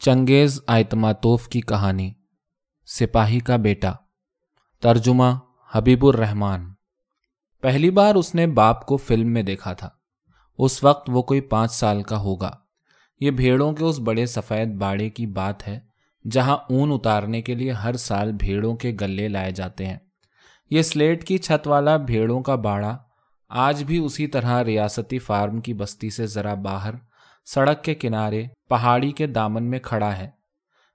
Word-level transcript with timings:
چنگیز 0.00 0.60
آئتما 0.66 1.12
توف 1.12 1.48
کی 1.48 1.60
کہانی، 1.60 2.12
سپاہی 2.86 3.38
کا 3.38 3.56
بیٹا۔ 3.56 3.92
ترجمہ، 4.80 5.24
حبیب 5.72 6.06
الرحمان 6.06 6.72
پہلی 7.60 7.90
بار 7.90 8.14
اس 8.14 8.34
نے 8.34 8.46
باپ 8.46 8.86
کو 8.86 8.96
فلم 8.96 9.32
میں 9.32 9.42
دیکھا 9.42 9.72
تھا۔ 9.72 9.88
اس 10.58 10.84
وقت 10.84 11.10
وہ 11.12 11.22
کوئی 11.22 11.40
پانچ 11.40 11.72
سال 11.72 12.02
کا 12.02 12.18
ہوگا۔ 12.18 12.50
یہ 13.20 13.30
بھیڑوں 13.30 13.72
کے 13.72 13.84
اس 13.84 13.98
بڑے 13.98 14.26
سفید 14.26 14.68
باڑے 14.68 15.10
کی 15.10 15.26
بات 15.26 15.68
ہے، 15.68 15.80
جہاں 16.30 16.56
اون 16.70 16.92
اتارنے 16.92 17.42
کے 17.42 17.54
لیے 17.54 17.70
ہر 17.70 17.96
سال 17.96 18.32
بھیڑوں 18.32 18.76
کے 18.76 18.96
گلے 19.00 19.28
لائے 19.28 19.50
جاتے 19.50 19.86
ہیں۔ 19.86 19.98
یہ 20.70 20.82
سلیٹ 20.82 21.24
کی 21.24 21.38
چھت 21.38 21.68
والا 21.68 21.96
بھیڑوں 21.96 22.42
کا 22.42 22.54
باڑا 22.54 22.98
آج 23.48 23.84
بھی 23.84 23.98
اسی 23.98 24.26
طرح 24.26 24.64
ریاستی 24.64 25.18
فارم 25.18 25.60
کی 25.60 25.74
بستی 25.74 26.10
سے 26.10 26.26
ذرا 26.26 26.54
باہر 26.54 26.94
سڑک 27.44 27.84
کے 27.84 27.94
کنارے 27.94 28.44
پہاڑی 28.68 29.12
کے 29.12 29.26
دامن 29.26 29.64
میں 29.64 29.78
کھڑا 29.78 30.18
ہے۔ 30.18 30.30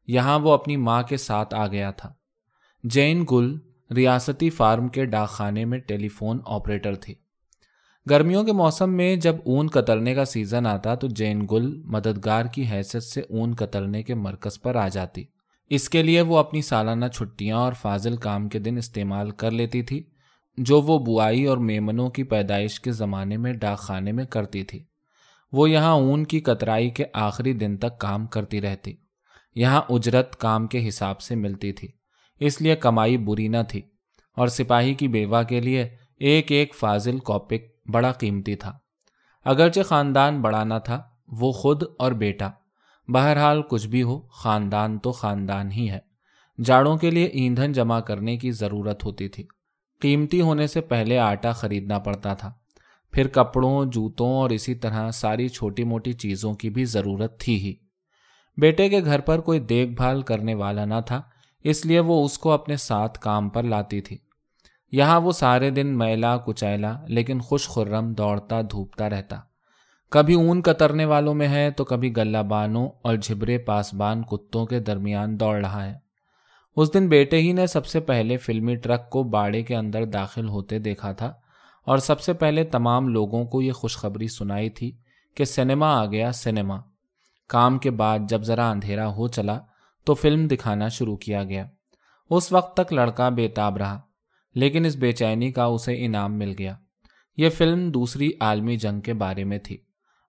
یہاں 0.07 0.39
وہ 0.39 0.51
اپنی 0.51 0.77
ماں 0.77 1.03
کے 1.03 1.17
ساتھ 1.17 1.55
آ 1.55 1.67
گیا 1.67 1.91
تھا۔ 1.91 2.13
جین 2.83 3.25
گل 3.31 3.57
ریاستی 3.95 4.49
فارم 4.49 4.87
کے 4.87 5.05
ڈاک 5.05 5.29
خانے 5.29 5.65
میں 5.65 5.79
ٹیلی 5.79 6.07
فون 6.07 6.39
آپریٹر 6.45 6.95
تھی۔ 6.95 7.15
گرمیوں 8.09 8.43
کے 8.43 8.51
موسم 8.51 8.93
میں 8.93 9.15
جب 9.15 9.35
اون 9.45 9.67
کترنے 9.67 10.15
کا 10.15 10.25
سیزن 10.25 10.65
آتا 10.65 10.95
تو 10.95 11.07
جین 11.07 11.45
گل 11.51 11.81
مددگار 11.85 12.45
کی 12.45 12.65
حیثیت 12.71 13.03
سے 13.03 13.21
اون 13.29 13.55
کترنے 13.55 14.03
کے 14.03 14.15
مرکز 14.15 14.61
پر 14.61 14.75
آ 14.75 14.87
جاتی۔ 14.87 15.23
اس 15.69 15.89
کے 15.89 16.03
لیے 16.03 16.21
وہ 16.21 16.37
اپنی 16.37 16.61
سالانہ 16.61 17.05
چھٹیاں 17.05 17.57
اور 17.57 17.73
فاضل 17.73 18.15
کام 18.15 18.49
کے 18.49 18.59
دن 18.59 18.77
استعمال 18.77 19.31
کر 19.31 19.51
لیتی 19.51 19.81
تھی، 19.81 20.03
جو 20.57 20.81
وہ 20.81 20.99
بوائی 20.99 21.45
اور 21.45 21.57
میمنوں 21.57 22.09
کی 22.09 22.23
پیدائش 22.23 22.79
کے 22.79 22.91
زمانے 22.91 23.37
میں 23.37 23.53
ڈاک 23.53 23.77
خانے 23.77 24.11
میں 24.11 24.25
کرتی 24.25 24.63
تھی۔ 24.63 24.83
وہ 25.55 25.69
یہاں 25.69 25.93
اون 25.93 26.23
کی 26.23 26.39
کترائی 26.39 26.89
کے 26.89 27.03
آخری 27.13 27.53
دن 27.53 27.77
تک 27.77 27.99
کام 27.99 28.27
کرتی 28.27 28.61
رہتی۔ 28.61 28.93
یہاں 29.55 29.81
اجرت 29.89 30.35
کام 30.35 30.67
کے 30.67 30.87
حساب 30.87 31.21
سے 31.21 31.35
ملتی 31.35 31.71
تھی۔ 31.71 31.87
اس 32.39 32.61
لیے 32.61 32.75
کمائی 32.75 33.17
بری 33.17 33.47
نہ 33.47 33.57
تھی 33.69 33.81
اور 34.37 34.47
سپاہی 34.47 34.93
کی 34.93 35.07
بیوہ 35.07 35.43
کے 35.43 35.61
لیے 35.61 35.89
ایک 36.17 36.51
ایک 36.51 36.75
فاضل 36.75 37.19
کوپک 37.19 37.89
بڑا 37.91 38.11
قیمتی 38.11 38.55
تھا۔ 38.55 38.77
اگرچہ 39.45 39.81
خاندان 39.81 40.41
بڑا 40.41 40.63
نہ 40.63 40.73
تھا، 40.83 41.01
وہ 41.27 41.51
خود 41.51 41.83
اور 41.99 42.11
بیٹا۔ 42.11 42.49
بہرحال 43.07 43.61
کچھ 43.69 43.87
بھی 43.87 44.03
ہو، 44.03 44.19
خاندان 44.19 44.97
تو 44.97 45.11
خاندان 45.11 45.71
ہی 45.71 45.89
ہے۔ 45.89 45.99
جاڑوں 46.63 46.97
کے 46.97 47.11
لیے 47.11 47.25
ایندھن 47.25 47.71
جمع 47.71 47.99
کرنے 47.99 48.37
کی 48.37 48.51
ضرورت 48.51 49.05
ہوتی 49.05 49.27
تھی۔ 49.27 49.43
قیمتی 50.01 50.41
ہونے 50.41 50.67
سے 50.67 50.81
پہلے 50.81 51.19
آٹا 51.19 51.51
خریدنا 51.51 51.99
پڑتا 51.99 52.33
تھا۔ 52.33 52.53
پھر 53.15 53.27
کپڑوں، 53.27 53.85
جوتوں 53.85 54.33
اور 54.33 54.49
اسی 54.49 54.75
طرح 54.75 55.11
ساری 55.11 55.47
چھوٹی 55.47 55.83
موٹی 55.83 56.13
چیزوں 56.13 56.53
کی 56.53 56.69
بھی 56.69 56.85
ضرورت 56.85 57.39
تھی 57.39 57.57
ہی۔ 57.57 57.73
بیٹے 58.57 58.89
کے 58.89 59.03
گھر 59.05 59.19
پر 59.19 59.39
کوئی 59.39 59.59
دیکھ 59.59 59.91
بھال 59.91 60.21
کرنے 60.21 60.53
والا 60.53 60.85
نہ 60.85 60.93
تھا، 61.05 61.21
اس 61.63 61.85
لیے 61.85 61.99
وہ 61.99 62.25
اس 62.25 62.37
کو 62.37 62.51
اپنے 62.51 62.75
ساتھ 62.75 63.19
کام 63.19 63.49
پر 63.49 63.63
لاتی 63.63 64.01
تھی۔ 64.01 64.17
یہاں 64.91 65.21
وہ 65.21 65.31
سارے 65.31 65.69
دن 65.69 65.97
میلا، 65.97 66.37
کچیلا، 66.37 66.97
لیکن 67.07 67.39
خوش 67.39 67.67
خرم 67.67 68.13
دوڑتا، 68.13 68.61
دھوپتا 68.61 69.09
رہتا۔ 69.09 69.35
کبھی 70.09 70.33
اون 70.33 70.61
کترنے 70.61 71.05
والوں 71.05 71.33
میں 71.33 71.47
ہے 71.47 71.71
تو 71.71 71.85
کبھی 71.85 72.17
گلہ 72.17 72.37
بانوں 72.37 72.89
اور 73.01 73.15
جھبرے 73.15 73.57
پاسبان 73.57 74.23
کتوں 74.23 74.65
کے 74.65 74.79
درمیان 74.79 75.39
دوڑ 75.39 75.55
رہا 75.55 75.85
ہے۔ 75.85 75.93
اس 76.75 76.93
دن 76.93 77.09
بیٹے 77.09 77.37
ہی 77.37 77.53
نے 77.53 77.67
سب 77.67 77.85
سے 77.85 77.99
پہلے 77.99 78.37
فلمی 78.37 78.75
ٹرک 78.75 79.09
کو 79.09 79.23
باڑے 79.23 79.61
کے 79.61 79.75
اندر 79.75 80.05
داخل 80.05 80.47
ہوتے 80.47 80.79
دیکھا 80.79 81.11
تھا۔ 81.11 81.33
اور 81.85 81.97
سب 81.97 82.21
سے 82.21 82.33
پہلے 82.33 82.63
تمام 82.63 83.07
لوگوں 83.07 83.45
کو 83.45 83.61
یہ 83.61 83.71
خوشخبری 83.71 84.27
سنائی 84.27 84.69
تھی 84.69 84.97
کہ 85.35 85.45
سنیما 85.45 86.01
آ 86.01 86.05
گیا 86.05 86.31
سنیما۔ 86.31 86.77
کام 87.47 87.79
کے 87.79 87.91
بعد 87.91 88.19
جب 88.29 88.43
ذرا 88.43 88.69
اندھیرا 88.69 89.07
ہو 89.07 89.27
چلا 89.27 89.59
تو 90.05 90.13
فلم 90.13 90.47
دکھانا 90.47 90.87
شروع 90.87 91.17
کیا 91.17 91.43
گیا۔ 91.43 91.65
اس 92.29 92.51
وقت 92.51 92.77
تک 92.77 92.93
لڑکا 92.93 93.29
بےتاب 93.29 93.77
رہا، 93.77 94.01
لیکن 94.55 94.85
اس 94.85 94.95
بے 94.95 95.11
چینی 95.11 95.51
کا 95.51 95.63
اسے 95.63 96.05
انعام 96.05 96.37
مل 96.37 96.53
گیا۔ 96.59 96.75
یہ 97.37 97.49
فلم 97.49 97.91
دوسری 97.91 98.31
عالمی 98.39 98.77
جنگ 98.77 99.01
کے 99.01 99.13
بارے 99.13 99.43
میں 99.43 99.57
تھی۔ 99.57 99.77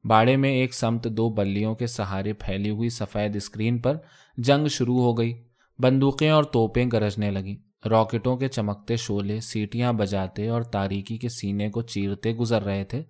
باڑے 0.05 0.37
میں 0.37 0.50
ایک 0.50 0.75
سمت 0.75 1.05
دو 1.05 1.31
بلیوں 1.31 1.75
کے 1.75 1.87
سہارے 1.87 2.33
پھیلی 2.33 2.71
ہوئی 2.71 2.89
سفید 2.89 3.37
اسکرین 3.37 3.78
پر 3.78 3.97
جنگ 4.37 4.66
شروع 4.66 4.99
ہو 4.99 5.19
گئی۔ 5.19 5.43
بندوقیں 5.78 6.31
اور 6.31 6.45
توپیں 6.45 6.87
گرجنے 6.93 7.31
لگیں۔ 7.31 7.66
راکٹوں 7.86 8.36
کے 8.36 8.48
چمکتے 8.48 8.97
شولے 8.97 9.41
سیٹیاں 9.41 9.92
بجاتے 9.92 10.48
اور 10.48 10.62
تاریکی 10.62 11.19
کے 11.19 11.28
سینے 11.28 11.70
کو 11.70 11.82
چیرتے 11.82 12.32
گزر 12.34 12.62
رہے 12.62 12.84
تھے، 12.84 13.02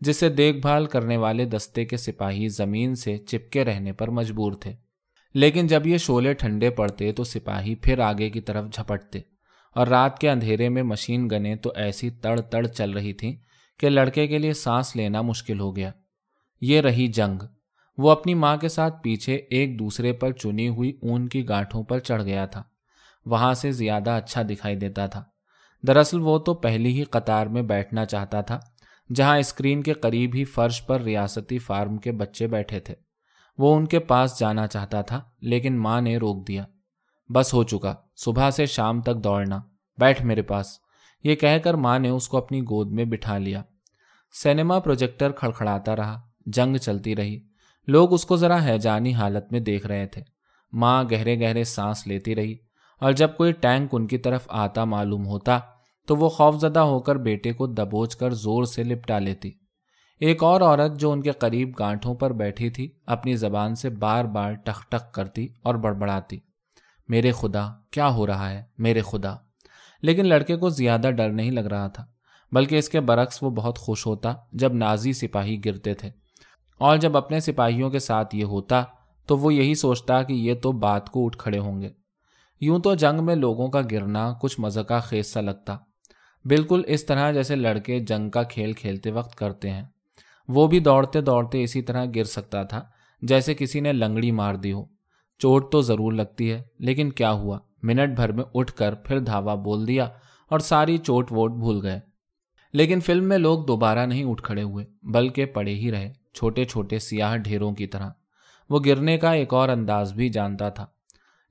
جسے 0.00 0.28
دیکھ 0.28 0.56
بھال 0.56 0.86
کرنے 0.86 1.16
والے 1.16 1.44
دستے 1.44 1.84
کے 1.84 1.96
سپاہی 1.96 2.48
زمین 2.48 2.94
سے 2.94 3.18
چپکے 3.18 3.64
رہنے 3.64 3.92
پر 3.92 4.08
مجبور 4.08 4.52
تھے۔ 4.52 4.72
لیکن 5.34 5.66
جب 5.66 5.86
یہ 5.86 5.96
شولے 5.96 6.32
ٹھنڈے 6.32 6.70
پڑتے 6.70 7.12
تو 7.12 7.24
سپاہی 7.24 7.74
پھر 7.74 7.98
آگے 7.98 8.30
کی 8.30 8.40
طرف 8.40 8.64
جھپٹتے 8.72 9.20
اور 9.74 9.86
رات 9.86 10.18
کے 10.18 10.30
اندھیرے 10.30 10.68
میں 10.68 10.82
مشین 10.82 11.28
گنیں 11.30 11.54
تو 11.54 11.72
ایسی 11.76 12.10
تڑ 12.10 12.40
تڑ 12.40 12.66
چل 12.66 12.90
رہی 12.90 13.12
تھیں 13.12 13.36
کہ 13.78 13.88
لڑکے 13.88 14.26
کے 14.26 14.38
لیے 14.38 14.52
سانس 14.52 14.96
لینا 14.96 15.22
مشکل 15.22 15.60
ہو 15.60 15.76
گیا۔ 15.76 15.90
یہ 16.60 16.80
رہی 16.80 17.06
جنگ۔ 17.06 17.42
وہ 17.98 18.10
اپنی 18.10 18.34
ماں 18.34 18.56
کے 18.56 18.68
ساتھ 18.68 19.02
پیچھے 19.02 19.34
ایک 19.34 19.78
دوسرے 19.78 20.12
پر 20.12 20.32
چنی 20.32 20.68
ہوئی 20.68 20.98
اون 21.02 21.28
کی 21.28 21.48
گاٹھوں 21.48 21.82
پر 21.82 21.98
چڑھ 21.98 22.22
گیا 22.22 22.46
تھا۔ 22.46 22.62
وہاں 23.26 23.54
سے 23.54 23.72
زیادہ 23.72 24.10
اچھا 24.10 24.42
دکھائی 24.42 24.76
دیتا 24.76 25.06
تھا۔ 25.06 25.24
دراصل 25.86 26.20
وہ 26.20 26.38
تو 26.38 26.54
پہلی 26.54 26.98
ہی 26.98 27.04
قطار 27.04 27.46
میں 27.46 27.62
بیٹھنا 27.62 28.04
چاہتا 28.04 28.40
تھا، 28.40 28.60
جہاں 29.14 29.38
اسکرین 29.38 29.82
کے 29.82 29.92
قریب 29.92 30.30
ہی 30.34 30.44
فرش 30.44 30.86
پر 30.86 31.00
ریاستی 31.00 31.58
فارم 31.58 31.96
کے 31.96 32.12
بچے 32.12 32.46
بیٹھے 32.46 32.80
تھے۔ 32.80 32.94
وہ 33.58 33.76
ان 33.76 33.86
کے 33.86 33.98
پاس 33.98 34.40
جانا 34.40 34.66
چاہتا 34.66 35.02
تھا، 35.02 35.22
لیکن 35.40 35.78
ماں 35.78 36.00
نے 36.00 36.16
روک 36.16 36.48
دیا۔ 36.48 36.64
بس 37.34 37.54
ہو 37.54 37.62
چکا، 37.62 37.94
صبح 38.16 38.50
سے 38.50 38.66
شام 38.66 39.00
تک 39.00 39.24
دوڑنا۔ 39.24 39.60
بیٹھ 39.98 40.22
میرے 40.22 40.42
پاس۔ 40.42 40.78
یہ 41.24 41.34
کہہ 41.34 41.58
کر 41.64 41.74
ماں 41.74 41.98
نے 41.98 42.08
اس 42.08 42.28
کو 42.28 42.36
اپنی 42.36 42.60
گود 42.60 42.92
میں 42.92 43.04
بٹھا 43.04 43.38
لیا۔ 43.38 43.62
سینما 44.42 44.78
پروجیکٹر 44.78 45.32
کھڑکھڑاتا 45.32 45.96
رہا، 45.96 46.20
جنگ 46.46 46.76
چلتی 46.76 47.16
رہی۔ 47.16 47.46
لوگ 47.86 48.12
اس 48.12 48.24
کو 48.24 48.36
ذرا 48.36 48.66
حیجانی 48.66 49.14
حالت 49.14 49.52
میں 49.52 49.60
دیکھ 49.60 49.86
رہے 49.86 50.06
تھے۔ 50.06 50.22
ماں 50.72 51.04
گہرے 51.10 51.40
گہرے 51.40 51.64
سانس 51.64 52.06
لیتی 52.06 52.34
رہی۔ 52.34 52.69
اور 53.00 53.12
جب 53.12 53.36
کوئی 53.36 53.52
ٹینک 53.52 53.88
ان 53.92 54.06
کی 54.06 54.18
طرف 54.18 54.46
آتا 54.48 54.84
معلوم 54.84 55.26
ہوتا، 55.26 55.58
تو 56.06 56.16
وہ 56.16 56.28
خوف 56.28 56.56
زدہ 56.60 56.80
ہو 56.80 57.00
کر 57.00 57.16
بیٹے 57.16 57.52
کو 57.52 57.66
دبوچ 57.66 58.16
کر 58.16 58.30
زور 58.30 58.64
سے 58.64 58.84
لپٹا 58.84 59.18
لیتی۔ 59.18 59.50
ایک 60.20 60.42
اور 60.42 60.60
عورت 60.60 61.00
جو 61.00 61.12
ان 61.12 61.22
کے 61.22 61.30
قریب 61.30 61.72
گانٹھوں 61.78 62.14
پر 62.14 62.32
بیٹھی 62.32 62.70
تھی، 62.70 62.92
اپنی 63.06 63.36
زبان 63.36 63.74
سے 63.74 63.90
بار 63.90 64.24
بار 64.24 64.52
ٹک 64.52 64.92
ٹک 64.92 65.14
کرتی 65.14 65.48
اور 65.62 65.74
بڑبڑاتی۔ 65.74 66.38
میرے 67.08 67.32
خدا، 67.32 67.68
کیا 67.90 68.14
ہو 68.14 68.26
رہا 68.26 68.50
ہے؟ 68.50 68.62
میرے 68.78 69.00
خدا۔ 69.00 69.34
لیکن 70.02 70.26
لڑکے 70.26 70.56
کو 70.56 70.68
زیادہ 70.68 71.10
ڈر 71.16 71.28
نہیں 71.28 71.50
لگ 71.50 71.60
رہا 71.60 71.88
تھا، 71.88 72.06
بلکہ 72.52 72.76
اس 72.76 72.88
کے 72.88 73.00
برعکس 73.00 73.42
وہ 73.42 73.50
بہت 73.50 73.78
خوش 73.78 74.06
ہوتا 74.06 74.32
جب 74.52 74.74
نازی 74.74 75.12
سپاہی 75.12 75.64
گرتے 75.64 75.94
تھے۔ 75.94 76.10
اور 76.78 76.96
جب 76.96 77.16
اپنے 77.16 77.40
سپاہیوں 77.40 77.90
کے 77.90 77.98
ساتھ 77.98 78.36
یہ 78.36 78.44
ہوتا، 78.44 78.84
تو 79.26 79.36
وہ 79.36 79.54
یہی 79.54 79.74
سوچتا 79.74 80.22
کہ 80.22 80.32
یہ 80.32 80.54
تو 80.54 80.72
بات 80.72 81.10
کو 81.10 81.26
اٹھ 81.26 81.38
کھڑے 81.38 81.58
ہوں 81.58 81.82
گے۔ 81.82 81.99
یوں 82.60 82.78
تو 82.78 82.94
جنگ 82.94 83.24
میں 83.24 83.34
لوگوں 83.34 83.68
کا 83.68 83.80
گرنا 83.90 84.34
کچھ 84.42 84.60
مزہ 84.60 84.80
کا 84.80 84.98
خیز 84.98 85.26
سا 85.26 85.40
لگتا۔ 85.40 85.76
بالکل 86.44 86.82
اس 86.86 87.06
طرح 87.06 87.32
جیسے 87.32 87.56
لڑکے 87.56 88.00
جنگ 88.00 88.30
کا 88.30 88.42
کھیل 88.42 88.72
کھیلتے 88.72 89.10
وقت 89.10 89.34
کرتے 89.34 89.70
ہیں۔ 89.70 89.84
وہ 90.48 90.66
بھی 90.66 90.80
دوڑتے 90.80 91.20
دوڑتے 91.20 91.62
اسی 91.62 91.82
طرح 91.82 92.04
گر 92.14 92.24
سکتا 92.24 92.62
تھا، 92.62 92.84
جیسے 93.22 93.54
کسی 93.54 93.80
نے 93.80 93.92
لنگڑی 93.92 94.30
مار 94.30 94.54
دی 94.54 94.72
ہو۔ 94.72 94.84
چوٹ 95.38 95.72
تو 95.72 95.80
ضرور 95.80 96.12
لگتی 96.12 96.52
ہے، 96.52 96.62
لیکن 96.78 97.10
کیا 97.10 97.32
ہوا؟ 97.32 97.58
منٹ 97.82 98.16
بھر 98.16 98.32
میں 98.32 98.44
اٹھ 98.54 98.72
کر 98.72 98.94
پھر 98.94 99.18
دھاوا 99.18 99.54
بول 99.54 99.86
دیا 99.86 100.08
اور 100.48 100.58
ساری 100.58 100.96
چوٹ 100.98 101.32
ووٹ 101.32 101.52
بھول 101.52 101.80
گئے۔ 101.82 102.00
لیکن 102.72 103.00
فلم 103.00 103.28
میں 103.28 103.38
لوگ 103.38 103.64
دوبارہ 103.64 104.06
نہیں 104.06 104.24
اٹھ 104.24 104.42
کھڑے 104.42 104.62
ہوئے، 104.62 104.86
بلکہ 105.02 105.44
پڑے 105.44 105.74
ہی 105.74 105.92
رہے، 105.92 106.12
چھوٹے 106.34 106.64
چھوٹے 106.64 106.98
سیاہ 106.98 107.36
ڈھیروں 107.36 107.72
کی 107.72 107.86
طرح۔ 107.86 108.10
وہ 108.70 108.80
گرنے 108.86 109.18
کا 109.18 109.32
ایک 109.32 109.54
اور 109.54 109.68
انداز 109.68 110.12
بھی 110.12 110.28
جانتا 110.28 110.68
تھا۔ 110.68 110.86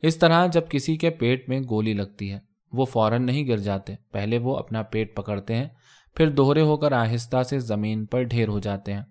اس 0.03 0.17
طرح 0.17 0.45
جب 0.47 0.69
کسی 0.69 0.95
کے 0.97 1.09
پیٹ 1.09 1.49
میں 1.49 1.59
گولی 1.69 1.93
لگتی 1.93 2.31
ہے، 2.31 2.39
وہ 2.73 2.85
فوراً 2.85 3.25
نہیں 3.25 3.47
گر 3.47 3.57
جاتے، 3.57 3.95
پہلے 4.11 4.37
وہ 4.37 4.55
اپنا 4.57 4.81
پیٹ 4.81 5.15
پکڑتے 5.15 5.55
ہیں، 5.55 5.67
پھر 6.15 6.29
دوہرے 6.29 6.61
ہو 6.61 6.77
کر 6.77 6.91
آہستہ 6.91 7.43
سے 7.43 7.59
زمین 7.59 8.05
پر 8.05 8.23
ڈھیر 8.23 8.47
ہو 8.47 8.59
جاتے 8.59 8.93
ہیں 8.93 9.01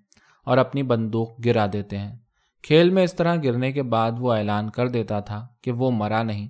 اور 0.46 0.58
اپنی 0.58 0.82
بندوق 0.82 1.44
گرا 1.44 1.66
دیتے 1.72 1.98
ہیں۔ 1.98 2.16
کھیل 2.64 2.90
میں 2.90 3.04
اس 3.04 3.14
طرح 3.14 3.36
گرنے 3.44 3.72
کے 3.72 3.82
بعد 3.82 4.12
وہ 4.18 4.32
اعلان 4.32 4.70
کر 4.70 4.88
دیتا 4.88 5.20
تھا 5.20 5.46
کہ 5.62 5.72
وہ 5.72 5.90
مرا 5.90 6.22
نہیں 6.22 6.48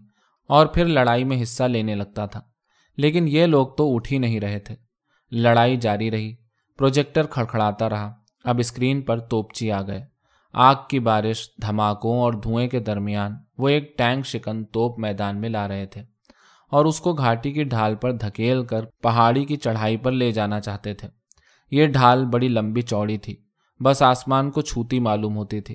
اور 0.50 0.66
پھر 0.66 0.84
لڑائی 0.84 1.24
میں 1.24 1.42
حصہ 1.42 1.64
لینے 1.64 1.94
لگتا 1.94 2.26
تھا، 2.26 2.40
لیکن 2.98 3.28
یہ 3.28 3.46
لوگ 3.46 3.66
تو 3.68 3.94
اٹھ 3.94 4.12
ہی 4.12 4.18
نہیں 4.18 4.40
رہے 4.40 4.58
تھے۔ 4.58 4.74
لڑائی 5.32 5.76
جاری 5.76 6.10
رہی، 6.10 6.34
پروجیکٹر 6.78 7.26
کھڑکھڑاتا 7.26 7.88
رہا، 7.88 8.12
اب 8.44 8.58
اسکرین 8.58 9.02
پر 9.02 9.18
توپچی 9.20 9.70
آ 9.72 9.80
گئے۔ 9.82 10.04
آگ 10.54 10.74
کی 10.88 10.98
بارش، 10.98 11.48
دھماکوں 11.62 12.20
اور 12.20 12.32
دھوئیں 12.32 12.68
کے 12.68 12.80
درمیان 12.80 13.32
وہ 13.58 13.68
ایک 13.68 13.98
ٹینک 13.98 14.26
شکن 14.26 14.64
توپ 14.64 14.98
میدان 14.98 15.40
میں 15.40 15.48
لا 15.48 15.68
رہے 15.68 15.86
تھے 15.86 16.02
اور 16.72 16.84
اس 16.84 17.00
کو 17.00 17.12
گھاٹی 17.12 17.52
کی 17.52 17.64
ڈھال 17.64 17.94
پر 17.94 18.12
دھکیل 18.12 18.64
کر 18.64 18.84
پہاڑی 19.02 19.44
کی 19.44 19.56
چڑھائی 19.56 19.96
پر 19.96 20.12
لے 20.12 20.30
جانا 20.32 20.60
چاہتے 20.60 20.94
تھے۔ 20.94 21.08
یہ 21.70 21.86
ڈھال 21.86 22.24
بڑی 22.24 22.48
لمبی 22.48 22.82
چوڑی 22.82 23.18
تھی، 23.18 23.36
بس 23.80 24.02
آسمان 24.02 24.50
کو 24.50 24.60
چھوتی 24.60 25.00
معلوم 25.00 25.36
ہوتی 25.36 25.60
تھی 25.60 25.74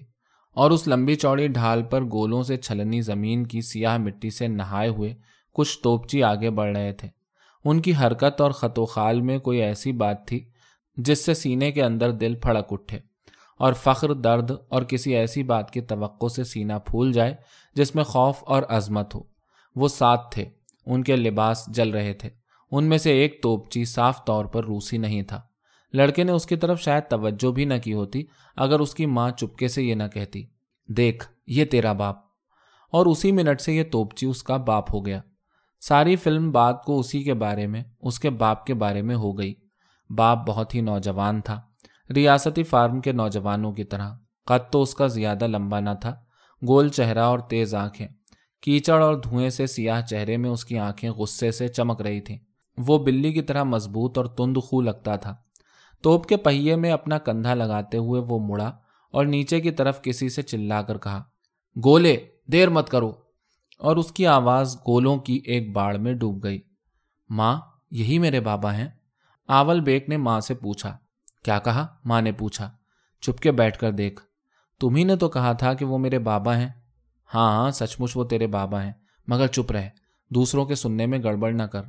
اور 0.58 0.72
اس 0.72 0.88
لمبی 0.88 1.16
چوڑی 1.16 1.48
ڈھال 1.48 1.84
پر 1.84 2.04
گولوں 2.04 2.44
سے 2.44 2.58
چھلنی 2.58 3.02
زمین 3.02 3.48
کی 3.48 3.62
سیاہ 3.62 3.98
مٹی 3.98 4.30
سے 4.30 4.48
نہائے 4.48 4.90
ہوئے 4.90 5.14
کچھ 5.56 5.80
توپچی 5.84 6.24
آگے 6.24 6.50
بڑھ 6.50 6.78
رہے 6.78 6.94
تھے۔ 6.94 7.08
ان 7.66 7.82
کی 7.82 7.94
حرکت 8.02 8.42
اور 8.42 8.52
خط 8.52 8.80
و 8.80 8.86
خال 8.86 9.22
میں 9.22 9.38
کوئی 9.38 9.62
ایسی 9.62 9.92
بات 9.92 10.28
تھی 10.28 10.46
جس 10.98 11.26
سے 11.26 11.34
سینے 11.34 11.72
کے 11.72 11.84
اندر 11.84 12.12
دل 12.12 12.36
پھڑک 12.36 12.74
اٹھے۔ 12.74 13.00
اور 13.58 13.74
فخر، 13.74 14.14
درد 14.14 14.52
اور 14.70 14.82
کسی 14.82 15.16
ایسی 15.16 15.44
بات 15.44 15.72
کی 15.72 15.82
توقع 15.82 16.28
سے 16.28 16.44
سینہ 16.44 16.74
پھول 16.86 17.12
جائے 17.12 17.36
جس 17.74 17.96
میں 17.96 18.04
خوف 18.04 18.36
اور 18.42 18.64
عظمت 18.70 19.16
ہو۔ 19.16 19.20
وہ 19.76 19.88
ساتھ 19.88 20.36
تھے، 20.36 20.46
ان 20.86 21.04
کے 21.04 21.16
لباس 21.16 21.66
جل 21.68 21.90
رہے 21.90 22.14
تھے۔ 22.14 22.30
ان 22.72 22.84
میں 22.84 22.98
سے 22.98 23.12
ایک 23.12 23.40
توپچی 23.44 23.86
صاف 23.86 24.26
طور 24.26 24.46
پر 24.46 24.66
روسی 24.66 24.98
نہیں 24.98 25.22
تھا۔ 25.22 25.42
لڑکے 25.94 26.24
نے 26.24 26.32
اس 26.32 26.46
کی 26.46 26.56
طرف 26.56 26.82
شاید 26.82 27.04
توجہ 27.10 27.52
بھی 27.52 27.66
نہ 27.66 27.74
کی 27.84 27.94
ہوتی، 27.94 28.24
اگر 28.56 28.80
اس 28.80 28.96
کی 28.96 29.06
ماں 29.06 29.32
چپکے 29.32 29.68
سے 29.68 29.84
یہ 29.84 29.96
نہ 29.96 30.04
کہتی، 30.14 30.46
دیکھ، 30.88 31.28
یہ 31.48 31.66
تیرا 31.66 31.94
باپ 31.94 32.16
اور 32.92 33.06
اسی 33.06 33.32
منٹ 33.32 33.62
سے 33.62 33.74
یہ 33.74 33.84
توپچی 33.84 34.26
اس 34.26 34.44
کا 34.44 34.58
باپ 34.58 34.96
ہو 34.96 35.06
گیا۔ 35.06 35.22
ساری 35.82 36.16
فلم 36.16 36.52
بات 36.52 36.84
کو 36.84 37.00
اسی 37.00 37.24
کے 37.24 37.34
بارے 37.34 37.68
میں، 37.68 37.84
اس 38.00 38.20
کے 38.20 38.30
باپ 38.30 38.66
کے 38.66 38.74
بارے 38.74 39.02
میں 39.02 39.16
ہو 39.16 39.38
گئی۔ 39.38 39.54
باپ 40.10 40.48
بہت 40.48 40.76
ہی 40.76 40.82
نوجوان 40.82 41.42
تھا۔ 41.42 41.62
ریاستی 42.16 42.64
فارم 42.64 43.02
کے 43.02 43.12
نوجوانوں 43.12 43.72
کی 43.72 43.84
طرح۔ 43.84 44.14
قد 44.46 44.72
تو 44.72 44.82
اس 44.82 44.96
کا 44.96 45.08
زیادہ 45.08 45.48
لمبا 45.48 45.80
نہ 45.80 45.90
تھا۔ 46.02 46.16
گول 46.68 46.90
چہرہ 46.90 47.20
اور 47.20 47.40
تیز 47.40 47.76
آنکھیں۔ 47.76 48.08
کیچڑ 48.62 49.04
اور 49.04 49.16
دھوئیں 49.16 49.50
سے 49.50 49.68
سیاہ 49.68 50.02
چہرے 50.02 50.38
میں 50.38 50.50
اس 50.50 50.66
کی 50.66 50.80
آنکھیں 50.80 51.10
غصے 51.10 51.52
سے 51.52 51.68
چمک 51.68 52.02
رہی 52.02 52.22
تھیں۔ 52.22 52.38
وہ 52.78 53.00
بلی 53.00 53.34
کی 53.34 53.42
طرح 53.42 53.64
مضبوط 53.64 54.18
اور 54.18 54.26
تند 54.26 54.58
خو 54.58 54.82
لگتا 54.82 55.16
تھا۔ 55.16 55.36
توپ 56.02 56.26
کے 56.26 56.38
پہیے 56.38 56.76
میں 56.76 56.92
اپنا 56.92 57.18
کندھا 57.18 57.54
لگاتے 57.54 57.98
ہوئے 57.98 58.22
وہ 58.22 58.40
مڑا 58.40 58.72
اور 59.12 59.26
نیچے 59.26 59.62
کی 59.62 59.72
طرف 59.72 60.02
کسی 60.02 60.30
سے 60.30 60.42
چلا 60.42 60.82
کر 60.82 60.98
کہا، 60.98 61.24
گولے، 61.86 62.18
دیر 62.48 62.70
مت 62.70 62.90
کرو! 62.90 63.12
اور 63.80 63.96
اس 63.96 64.12
کی 64.12 64.28
آواز 64.28 64.78
گولوں 64.88 65.18
کی 65.18 65.42
ایک 65.46 65.72
باڑ 65.72 65.98
میں 65.98 66.14
ڈوب 66.14 66.44
گئی۔ 66.44 66.60
ماں، 67.30 67.60
یہی 67.92 68.20
میرے 68.20 68.40
بابا 68.40 68.78
ہیں؟ 68.78 68.88
آول 69.48 69.82
بیگ 69.82 70.00
نے 70.08 70.18
ماں 70.18 70.40
سے 70.40 70.54
پوچھا۔ 70.54 70.98
کیا 71.44 71.60
کہا؟ 71.60 71.88
ماں 72.06 72.22
نے 72.22 72.32
پوچھا۔ 72.32 72.72
چپ 73.22 73.40
کے 73.40 73.52
بیٹھ 73.52 73.80
کر 73.80 73.92
دیکھ۔ 73.92 74.22
تمہیں 74.80 75.06
نے 75.06 75.16
تو 75.16 75.30
کہا 75.30 75.54
تھا 75.54 75.74
کہ 75.74 75.86
وہ 75.86 75.98
میرے 75.98 76.20
بابا 76.20 76.58
ہیں۔ 76.58 76.70
ہاں 77.34 77.52
ہاں 77.52 77.72
سچ 77.72 77.96
مچ 78.00 78.12
وہ 78.16 78.24
تیرے 78.24 78.48
بابا 78.48 78.84
ہیں۔ 78.84 78.92
مگر 79.28 79.48
چپ 79.48 79.72
رہے۔ 79.72 79.90
دوسروں 80.30 80.66
کے 80.66 80.76
سننے 80.76 81.06
میں 81.06 81.20
گڑبڑ 81.24 81.52
نہ 81.52 81.64
کر۔ 81.64 81.82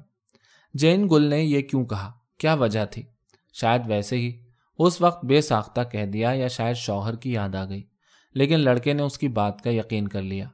جین 0.74 1.08
گل 1.10 1.22
نے 1.22 1.42
یہ 1.42 1.60
کیوں 1.60 1.84
کہا؟ 1.84 2.12
کیا 2.38 2.54
وجہ 2.54 2.84
تھی؟ 2.84 3.02
شاید 3.52 3.82
ویسے 3.86 4.16
ہی۔ 4.16 4.44
اس 4.78 5.00
وقت 5.00 5.24
بے 5.24 5.40
ساختہ 5.40 5.80
کہہ 5.92 6.04
دیا 6.04 6.30
یا 6.30 6.48
شاید 6.48 6.76
شوہر 6.76 7.16
کی 7.16 7.32
یاد 7.32 7.54
آ 7.54 7.64
گئی۔ 7.64 7.82
لیکن 8.34 8.60
لڑکے 8.60 8.92
نے 8.92 9.02
اس 9.02 9.18
کی 9.18 9.28
بات 9.28 9.60
کا 9.60 9.70
یقین 9.70 10.08
کر 10.08 10.22
لیا۔ 10.22 10.48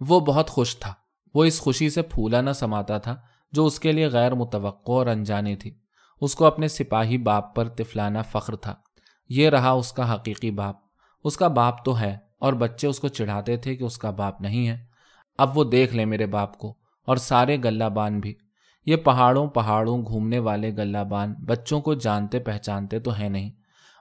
وہ 0.00 0.20
بہت 0.20 0.50
خوش 0.50 0.78
تھا۔ 0.78 0.94
وہ 1.34 1.44
اس 1.44 1.60
خوشی 1.60 1.90
سے 1.90 2.02
پھولا 2.02 2.40
نہ 2.40 2.50
سماتا 2.50 2.98
تھا 2.98 3.16
جو 3.52 3.66
اس 3.66 3.80
کے 3.80 3.92
لیے 3.92 4.06
غیر 4.06 4.34
متوقع 4.34 4.92
اور 4.92 5.06
انجانی 5.06 5.56
تھی۔ 5.56 5.81
اس 6.22 6.34
کو 6.34 6.44
اپنے 6.44 6.68
سپاہی 6.68 7.18
باپ 7.18 7.56
پر 7.56 7.68
تفلانہ 7.68 8.18
فخر 8.30 8.56
تھا۔ 8.56 8.74
یہ 9.28 9.50
رہا 9.50 9.70
اس 9.70 9.92
کا 9.92 10.14
حقیقی 10.14 10.50
باپ۔ 10.50 10.76
اس 11.24 11.36
کا 11.36 11.48
باپ 11.48 11.84
تو 11.84 12.00
ہے 12.00 12.16
اور 12.38 12.52
بچے 12.52 12.86
اس 12.86 13.00
کو 13.00 13.08
چڑھاتے 13.08 13.56
تھے 13.56 13.76
کہ 13.76 13.84
اس 13.84 13.98
کا 13.98 14.10
باپ 14.10 14.40
نہیں 14.40 14.68
ہے۔ 14.68 14.84
اب 15.38 15.58
وہ 15.58 15.64
دیکھ 15.64 15.96
لیں 15.96 16.06
میرے 16.06 16.26
باپ 16.26 16.58
کو 16.58 16.76
اور 17.06 17.16
سارے 17.16 17.56
گلہ 17.64 17.84
بان 17.84 18.20
بھی۔ 18.20 18.34
یہ 18.86 18.96
پہاڑوں 18.96 19.46
پہاڑوں 19.46 20.02
گھومنے 20.02 20.38
والے 20.38 20.76
گلہ 20.76 21.04
بان 21.10 21.34
بچوں 21.38 21.80
کو 21.80 21.94
جانتے 21.94 22.38
پہچانتے 22.38 22.98
تو 22.98 23.18
ہے 23.18 23.28
نہیں۔ 23.28 23.50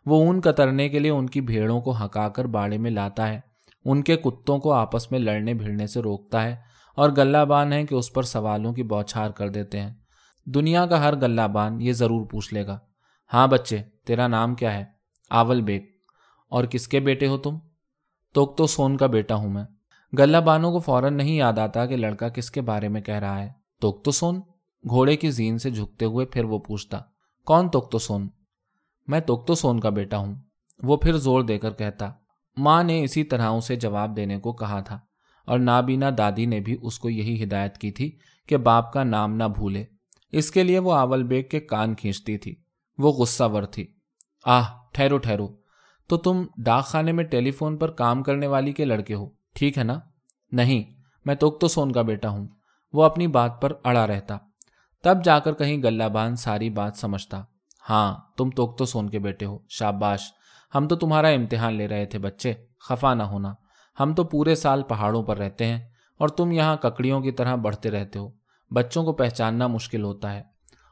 وہ 0.06 0.26
اون 0.26 0.42
کترنے 0.42 0.90
کے 0.90 1.00
لیے 1.00 1.12
ان 1.12 1.28
کی 1.28 1.42
بھیڑوں 1.42 1.82
کو 1.82 2.06
ہکا 2.06 2.30
کر 2.30 2.46
باڑے 2.46 2.78
میں 2.78 2.92
لاتا 2.92 3.30
ہے۔ 3.30 3.40
ان 3.86 4.04
کے 4.04 4.16
کتوں 4.16 4.60
کو 4.60 4.74
آپس 4.74 5.12
میں 5.12 5.20
لڑنے 5.20 5.54
بھیڑنے 5.54 5.88
سے 5.88 6.02
روکتا 6.02 6.44
ہے 6.44 6.56
اور 6.96 7.10
گلہ 7.18 7.46
بان 7.46 7.74
ہے 7.74 7.86
کہ 7.86 7.96
اس 7.96 8.14
پر 8.14 8.24
سوالوں 8.24 8.74
کی 8.74 8.84
بوچھار 8.84 9.30
کر 9.30 9.50
دیتے 9.50 9.82
ہیں۔ 9.82 10.01
دنیا 10.46 10.86
کا 10.86 11.00
ہر 11.00 11.22
گلہ 11.22 11.48
بان 11.48 11.82
یہ 11.82 11.94
ضرور 11.94 12.26
پوچھ 12.26 12.54
لے 12.54 12.68
گا 12.68 12.80
ہاں 13.34 13.48
بچے، 13.48 13.78
تیرا 14.06 14.28
نام 14.28 14.56
کیا 14.56 14.74
ہے؟ 14.74 14.86
آول 15.30 15.62
بیگ۔ 15.62 15.82
اور 16.50 16.66
کس 16.66 16.88
کے 16.88 17.00
بیٹے 17.00 17.28
ہو 17.28 17.38
تم؟ 17.38 17.58
توک 18.34 18.58
تو 18.58 18.68
سون 18.68 18.98
کا 18.98 19.06
بیٹا 19.06 19.36
ہوں 19.36 19.50
میں۔ 19.50 19.64
گلہ 20.18 20.38
بانوں 20.38 20.72
کو 20.72 20.80
فوراً 20.80 21.18
نہیں 21.18 21.36
یاد 21.36 21.58
آتا 21.58 21.86
کہ 21.86 21.96
لڑکا 21.96 22.30
کس 22.30 22.52
کے 22.52 22.62
بارے 22.62 22.88
میں 22.88 23.02
کہہ 23.02 23.16
رہا 23.16 23.40
ہے۔ 23.40 23.50
توک 23.80 24.06
تو 24.06 24.12
سون۔ 24.12 24.42
گھوڑے 24.90 25.16
کی 25.16 25.32
زین 25.32 25.58
سے 25.58 25.70
جھکتے 25.70 26.06
ہوئے 26.06 26.26
پھر 26.26 26.44
وہ 26.44 26.60
پوچھتا، 26.60 27.00
کون 27.46 27.70
توک 27.70 27.92
تو 27.92 28.00
سون؟ 28.00 28.30
میں 29.08 29.20
توک 29.20 29.48
تو 29.48 29.56
سون 29.56 29.80
کا 29.80 29.90
بیٹا 29.90 30.18
ہوں۔ 30.18 30.36
وہ 30.84 30.98
پھر 30.98 31.18
زور 31.18 31.42
دے 31.42 31.60
کر 31.60 31.72
کہتا، 31.72 32.12
ماں 32.58 32.84
نے 32.84 33.04
اسی 33.04 33.24
طرح 33.24 33.50
اسے 33.50 33.76
جواب 33.76 34.16
دینے 34.16 34.40
کو 34.40 34.54
کہا 34.54 34.80
تھا۔ 34.80 35.00
اور 35.46 35.60
نابینا 35.60 36.10
دادی 36.18 36.46
نے 36.46 36.60
بھی 36.60 36.78
اس 36.82 37.00
کو 37.00 37.10
یہی 37.10 37.44
ہدایت 37.44 37.78
کی 37.78 37.92
تھی 37.92 38.18
کہ 38.48 38.58
باپ 38.58 38.94
کا 38.94 39.04
نام 39.04 39.36
نہ 39.36 39.44
بھولے۔ 39.44 39.86
اس 40.32 40.52
کے 40.52 40.64
لیے 40.64 40.80
وہ 40.80 40.94
آول 40.94 41.24
بیگ 41.24 41.44
کے 41.44 41.60
کان 41.60 41.96
کھینچتی 41.96 42.38
تھی۔ 42.38 42.56
وہ 42.98 43.12
غصہ 43.12 43.44
ور 43.44 43.64
تھی۔ 43.64 43.88
آہ، 44.46 44.64
ٹھہرو 44.92 45.18
ٹھہرو۔ 45.18 45.48
تو 46.08 46.18
تم 46.18 46.44
ڈاک 46.58 46.86
خانے 46.86 47.12
میں 47.12 47.24
ٹیلی 47.24 47.52
فون 47.52 47.78
پر 47.78 47.92
کام 47.92 48.24
کرنے 48.24 48.48
والی 48.48 48.72
کے 48.72 48.86
لڑکے 48.86 49.14
ہو، 49.14 49.30
ٹھیک 49.54 49.78
ہے 49.78 49.84
نا؟ 49.84 50.00
نہیں، 50.52 50.84
میں 51.26 51.36
توک 51.36 51.62
تو 51.62 51.68
سون 51.68 51.92
کا 51.92 52.02
بیٹا 52.02 52.30
ہوں۔ 52.30 52.48
وہ 52.94 53.04
اپنی 53.04 53.28
بات 53.28 53.62
پر 53.62 53.74
اڑا 53.84 54.08
رہتا۔ 54.08 54.38
تب 55.04 55.18
جا 55.24 55.40
کر 55.40 55.54
کہیں 55.54 55.84
گلہ 55.84 56.04
بان 56.04 56.36
ساری 56.36 56.70
بات 56.70 56.98
سمجھتا۔ 56.98 57.44
ہاں 57.90 58.18
تم 58.38 58.50
توک 58.50 58.78
تو 58.78 58.86
سون 58.86 59.10
کے 59.10 59.20
بیٹے 59.20 59.46
ہو، 59.46 59.60
شاباش۔ 59.70 60.22
ہم 60.76 60.88
تو 60.88 60.96
تمہارا 60.96 61.28
امتحان 61.28 61.74
لے 61.74 61.88
رہے 61.88 62.06
تھے 62.06 62.20
بچے، 62.20 62.54
خفا 62.80 63.14
نہ 63.14 63.24
ہونا۔ 63.24 63.54
ہم 64.00 64.14
تو 64.14 64.24
پورے 64.24 64.56
سال 64.56 64.84
پہاڑوں 64.84 65.24
پر 65.24 65.38
رہتے 65.38 65.66
ہیں 65.66 65.80
اور 66.18 66.30
تم 66.30 66.52
یہاں 66.52 66.76
ککڑیوں 66.76 67.22
کی 67.22 67.32
طرح 67.32 67.56
بڑھتے 67.56 67.92
رہتے 67.92 68.20
ہو۔ 68.20 68.41
بچوں 68.72 69.04
کو 69.04 69.14
پہچاننا 69.14 69.68
مشکل 69.68 70.04
ہوتا 70.04 70.34
ہے۔ 70.34 70.44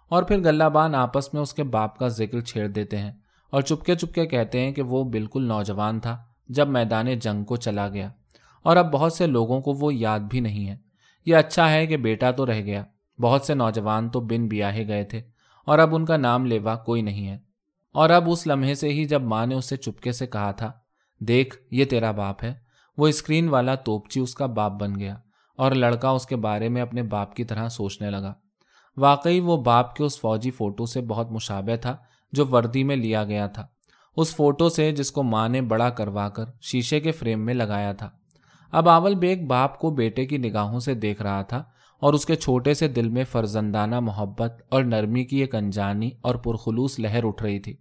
اور 0.10 0.24
پھر 0.24 0.40
گلہ 0.40 0.64
بان 0.64 0.96
آپس 0.96 1.34
میں 1.34 1.42
اس 1.42 1.54
کے 1.54 1.64
باپ 1.64 1.98
کا 1.98 2.08
ذکر 2.08 2.42
چھیڑ 2.42 2.68
دیتے 2.68 2.98
ہیں 2.98 3.12
اور 3.50 3.62
چپکے 3.62 3.96
چپکے 3.96 4.26
کہتے 4.26 4.60
ہیں 4.60 4.72
کہ 4.72 4.82
وہ 4.82 5.04
بالکل 5.04 5.48
نوجوان 5.48 6.00
تھا 6.00 6.24
جب 6.48 6.68
میدان 6.68 7.20
جنگ 7.20 7.44
کو 7.44 7.56
چلا 7.56 7.90
گیا۔ 7.90 8.10
اور 8.64 8.78
اب 8.78 8.92
بہت 8.92 9.14
سے 9.14 9.28
لوگوں 9.28 9.62
کو 9.62 9.72
وہ 9.72 9.94
یاد 9.94 10.20
بھی 10.20 10.40
نہیں 10.40 10.70
ہے۔ 10.70 10.78
یہ 11.26 11.36
اچھا 11.36 11.72
ہے 11.72 11.88
کہ 11.88 11.98
بیٹا 11.98 12.32
تو 12.32 12.46
رہ 12.46 12.62
گیا۔ 12.62 12.86
بہت 13.22 13.42
سے 13.42 13.54
نوجوان 13.54 14.10
تو 14.10 14.20
بن 14.20 14.48
بیاہے 14.48 14.88
گئے 14.88 15.04
تھے 15.04 15.22
اور 15.66 15.80
اب 15.80 15.96
ان 15.96 16.06
کا 16.06 16.18
نام 16.18 16.46
لیوا 16.46 16.76
کوئی 16.76 17.02
نہیں 17.02 17.28
ہے۔ 17.28 17.38
اور 17.94 18.10
اب 18.10 18.30
اس 18.30 18.48
لمحے 18.48 18.76
سے 18.76 18.90
ہی 18.90 19.06
جب 19.06 19.22
ماں 19.22 19.46
نے 19.46 19.56
اسے 19.56 19.78
چپکے 19.78 20.12
سے 20.12 20.28
کہا 20.28 20.52
تھا، 20.52 20.72
دیکھ، 21.20 21.58
یہ 21.72 21.86
تیرا 21.86 22.12
باپ 22.12 22.44
ہے۔ 22.44 22.54
وہ 22.98 23.08
اسکرین 23.08 23.50
والا 23.50 23.76
توپچی 23.76 24.20
اس 24.20 24.36
کا 24.36 24.46
باپ 24.46 24.72
بن 24.72 25.00
گیا۔ 25.00 25.16
اور 25.60 25.72
لڑکا 25.72 26.10
اس 26.10 26.26
کے 26.26 26.36
بارے 26.36 26.70
میں 26.70 26.82
اپنے 26.82 27.04
باپ 27.04 27.36
کی 27.36 27.44
طرح 27.44 27.70
سوچنے 27.70 28.10
لگا۔ 28.10 28.34
واقعی 28.98 29.40
وہ 29.40 29.58
باپ 29.58 29.96
کے 29.96 30.04
اس 30.04 30.20
فوجی 30.20 30.52
فوٹو 30.52 30.86
سے 30.86 31.02
بہت 31.02 31.32
مشابہ 31.32 31.76
تھا 31.76 31.98
جو 32.32 32.46
وردی 32.46 32.84
میں 32.84 32.96
لیا 32.96 33.24
گیا 33.24 33.48
تھا۔ 33.48 33.68
اس 34.18 34.36
فوٹو 34.36 34.70
سے 34.70 34.92
جس 34.92 35.12
کو 35.12 35.24
ماں 35.24 35.50
نے 35.50 35.62
بڑا 35.62 35.90
کروا 35.90 36.30
کر 36.30 36.44
شیشے 36.62 37.00
کے 37.00 37.12
فریم 37.12 37.46
میں 37.46 37.54
لگایا 37.54 37.94
تھا۔ 37.94 38.10
اب 38.72 38.90
آول 38.90 39.16
بیگ 39.16 39.48
باپ 39.48 39.80
کو 39.80 39.90
بیٹے 39.90 40.26
کی 40.26 40.38
نگاہوں 40.38 40.80
سے 40.80 40.94
دیکھ 40.94 41.22
رہا 41.22 41.42
تھا 41.42 41.64
اور 42.00 42.14
اس 42.14 42.26
کے 42.26 42.36
چھوٹے 42.36 42.74
سے 42.74 42.88
دل 42.88 43.10
میں 43.10 43.24
فرزندانہ 43.24 44.00
محبت 44.00 44.62
اور 44.70 44.84
نرمی 44.84 45.24
کی 45.24 45.38
ایک 45.38 45.56
انجانی 45.56 46.10
اور 46.22 46.36
پرخلوص 46.36 47.00
لہر 47.00 47.24
اٹھ 47.24 47.44
رہی 47.44 47.60
تھی۔ 47.60 47.76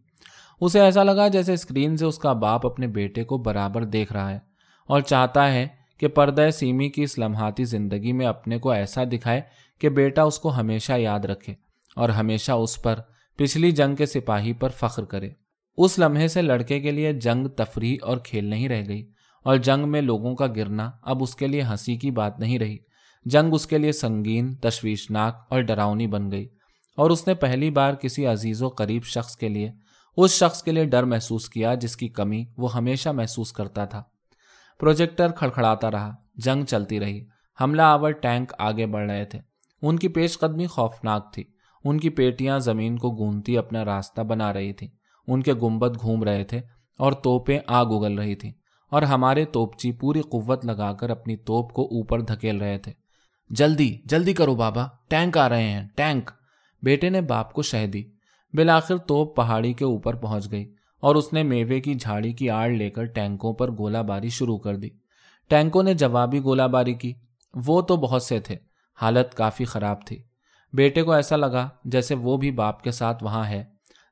اسے 0.60 0.80
ایسا 0.80 1.02
لگا 1.02 1.28
جیسے 1.28 1.52
اسکرین 1.52 1.96
سے 1.96 2.06
اس 2.06 2.18
کا 2.18 2.32
باپ 2.32 2.66
اپنے 2.66 2.86
بیٹے 2.86 3.24
کو 3.24 3.38
برابر 3.38 3.84
دیکھ 3.84 4.12
رہا 4.12 4.30
ہے 4.30 4.38
اور 4.86 5.00
چاہتا 5.00 5.52
ہے 5.52 5.77
کہ 5.98 6.08
پردہ 6.08 6.50
سیمی 6.50 6.88
کی 6.88 7.02
اس 7.02 7.18
لمحاتی 7.18 7.64
زندگی 7.64 8.12
میں 8.12 8.26
اپنے 8.26 8.58
کو 8.58 8.70
ایسا 8.70 9.04
دکھائے 9.04 9.40
کہ 9.78 9.88
بیٹا 9.88 10.22
اس 10.22 10.38
کو 10.38 10.56
ہمیشہ 10.56 10.92
یاد 10.92 11.20
رکھے 11.20 11.54
اور 11.96 12.08
ہمیشہ 12.08 12.52
اس 12.52 12.82
پر 12.82 13.00
پچھلی 13.36 13.70
جنگ 13.70 13.94
کے 13.94 14.06
سپاہی 14.06 14.52
پر 14.52 14.68
فخر 14.68 15.04
کرے۔ 15.04 15.30
اس 15.76 15.98
لمحے 15.98 16.28
سے 16.28 16.42
لڑکے 16.42 16.80
کے 16.80 16.90
لیے 16.90 17.12
جنگ 17.12 17.46
تفریح 17.46 17.96
اور 18.02 18.16
کھیل 18.16 18.44
نہیں 18.44 18.68
رہ 18.68 18.82
گئی 18.88 19.10
اور 19.42 19.56
جنگ 19.56 19.88
میں 19.88 20.00
لوگوں 20.00 20.34
کا 20.34 20.46
گرنا 20.46 20.90
اب 21.02 21.22
اس 21.22 21.34
کے 21.34 21.46
لیے 21.46 21.62
ہنسی 21.62 21.96
کی 21.96 22.10
بات 22.10 22.40
نہیں 22.40 22.58
رہی۔ 22.58 22.78
جنگ 23.24 23.54
اس 23.54 23.66
کے 23.66 23.78
لیے 23.78 23.92
سنگین، 23.92 24.54
تشویشناک 24.54 25.46
اور 25.50 25.60
ڈراؤنی 25.60 26.06
بن 26.06 26.30
گئی 26.30 26.48
اور 26.96 27.10
اس 27.10 27.26
نے 27.28 27.34
پہلی 27.34 27.70
بار 27.70 27.94
کسی 27.94 28.26
عزیز 28.26 28.62
و 28.62 28.68
قریب 28.68 29.04
شخص 29.04 29.36
کے 29.36 29.48
لیے، 29.48 29.70
اس 30.16 30.30
شخص 30.30 30.62
کے 30.62 30.72
لیے 30.72 30.84
ڈر 30.84 31.02
محسوس 31.02 31.48
کیا 31.48 31.74
جس 31.74 31.96
کی 31.96 32.08
کمی 32.08 32.44
وہ 32.56 32.74
ہمیشہ 32.74 33.08
محسوس 33.08 33.52
کرتا 33.52 33.84
تھا۔ 33.84 34.02
پروجیکٹر 34.80 35.30
کھڑکھڑاتا 35.30 35.90
رہا، 35.90 36.14
جنگ 36.34 36.64
چلتی 36.64 37.00
رہی۔ 37.00 37.26
حملہ 37.60 37.82
آور 37.82 38.10
ٹینک 38.10 38.52
آگے 38.58 38.86
بڑھ 38.86 39.10
رہے 39.10 39.24
تھے۔ 39.24 39.40
ان 39.82 39.98
کی 39.98 40.08
پیش 40.08 40.38
قدمی 40.38 40.66
خوفناک 40.66 41.32
تھی۔ 41.32 41.44
ان 41.84 42.00
کی 42.00 42.10
پیٹیاں 42.10 42.58
زمین 42.58 42.98
کو 42.98 43.10
گونتی 43.10 43.58
اپنا 43.58 43.84
راستہ 43.84 44.20
بنا 44.20 44.52
رہی 44.52 44.72
تھی 44.72 44.88
ان 45.26 45.42
کے 45.42 45.54
گنبد 45.54 46.00
گھوم 46.00 46.22
رہے 46.24 46.44
تھے 46.44 46.60
اور 46.98 47.12
توپیں 47.12 47.58
آگ 47.66 47.86
اگل 47.86 48.18
رہی 48.18 48.34
تھیں۔ 48.34 48.52
اور 48.90 49.02
ہمارے 49.02 49.44
توپچی 49.44 49.92
پوری 49.92 50.20
قوت 50.20 50.66
لگا 50.66 50.92
کر 50.92 51.10
اپنی 51.10 51.36
توپ 51.36 51.72
کو 51.72 51.82
اوپر 51.82 52.20
دھکیل 52.20 52.60
رہے 52.60 52.78
تھے۔ 52.78 52.92
جلدی 53.50 53.98
جلدی 54.04 54.34
کرو 54.34 54.54
بابا۔ 54.54 54.86
ٹینک 55.08 55.38
آ 55.38 55.48
رہے 55.48 55.68
ہیں، 55.68 55.88
ٹینک۔ 55.96 56.30
بیٹے 56.82 57.08
نے 57.08 57.20
باپ 57.20 57.52
کو 57.52 57.62
شہ 57.62 57.86
دی۔ 57.86 58.04
بالآخر 58.52 58.96
توپ 58.96 59.36
پہاڑی 59.36 59.72
کے 59.72 59.84
اوپر 59.84 60.14
پہنچ 60.14 60.50
گئی۔ 60.50 60.74
اور 61.00 61.14
اس 61.14 61.32
نے 61.32 61.42
میوے 61.42 61.80
کی 61.80 61.94
جھاڑی 61.94 62.32
کی 62.32 62.50
آڑ 62.50 62.70
لے 62.70 62.90
کر 62.90 63.04
ٹینکوں 63.04 63.52
پر 63.52 63.70
گولہ 63.70 63.98
باری 63.98 64.28
شروع 64.28 64.58
کر 64.58 64.76
دی۔ 64.76 64.88
ٹینکوں 65.48 65.82
نے 65.82 65.94
جوابی 65.94 66.40
گولہ 66.40 66.62
باری 66.62 66.94
کی۔ 66.94 67.12
وہ 67.54 67.82
تو 67.82 67.96
بہت 67.96 68.22
سے 68.22 68.40
تھے۔ 68.40 68.56
حالت 69.02 69.34
کافی 69.34 69.64
خراب 69.64 70.06
تھی۔ 70.06 70.22
بیٹے 70.72 71.02
کو 71.02 71.12
ایسا 71.12 71.36
لگا 71.36 71.68
جیسے 71.84 72.14
وہ 72.14 72.36
بھی 72.36 72.50
باپ 72.50 72.82
کے 72.82 72.90
ساتھ 72.90 73.24
وہاں 73.24 73.44
ہے۔ 73.44 73.64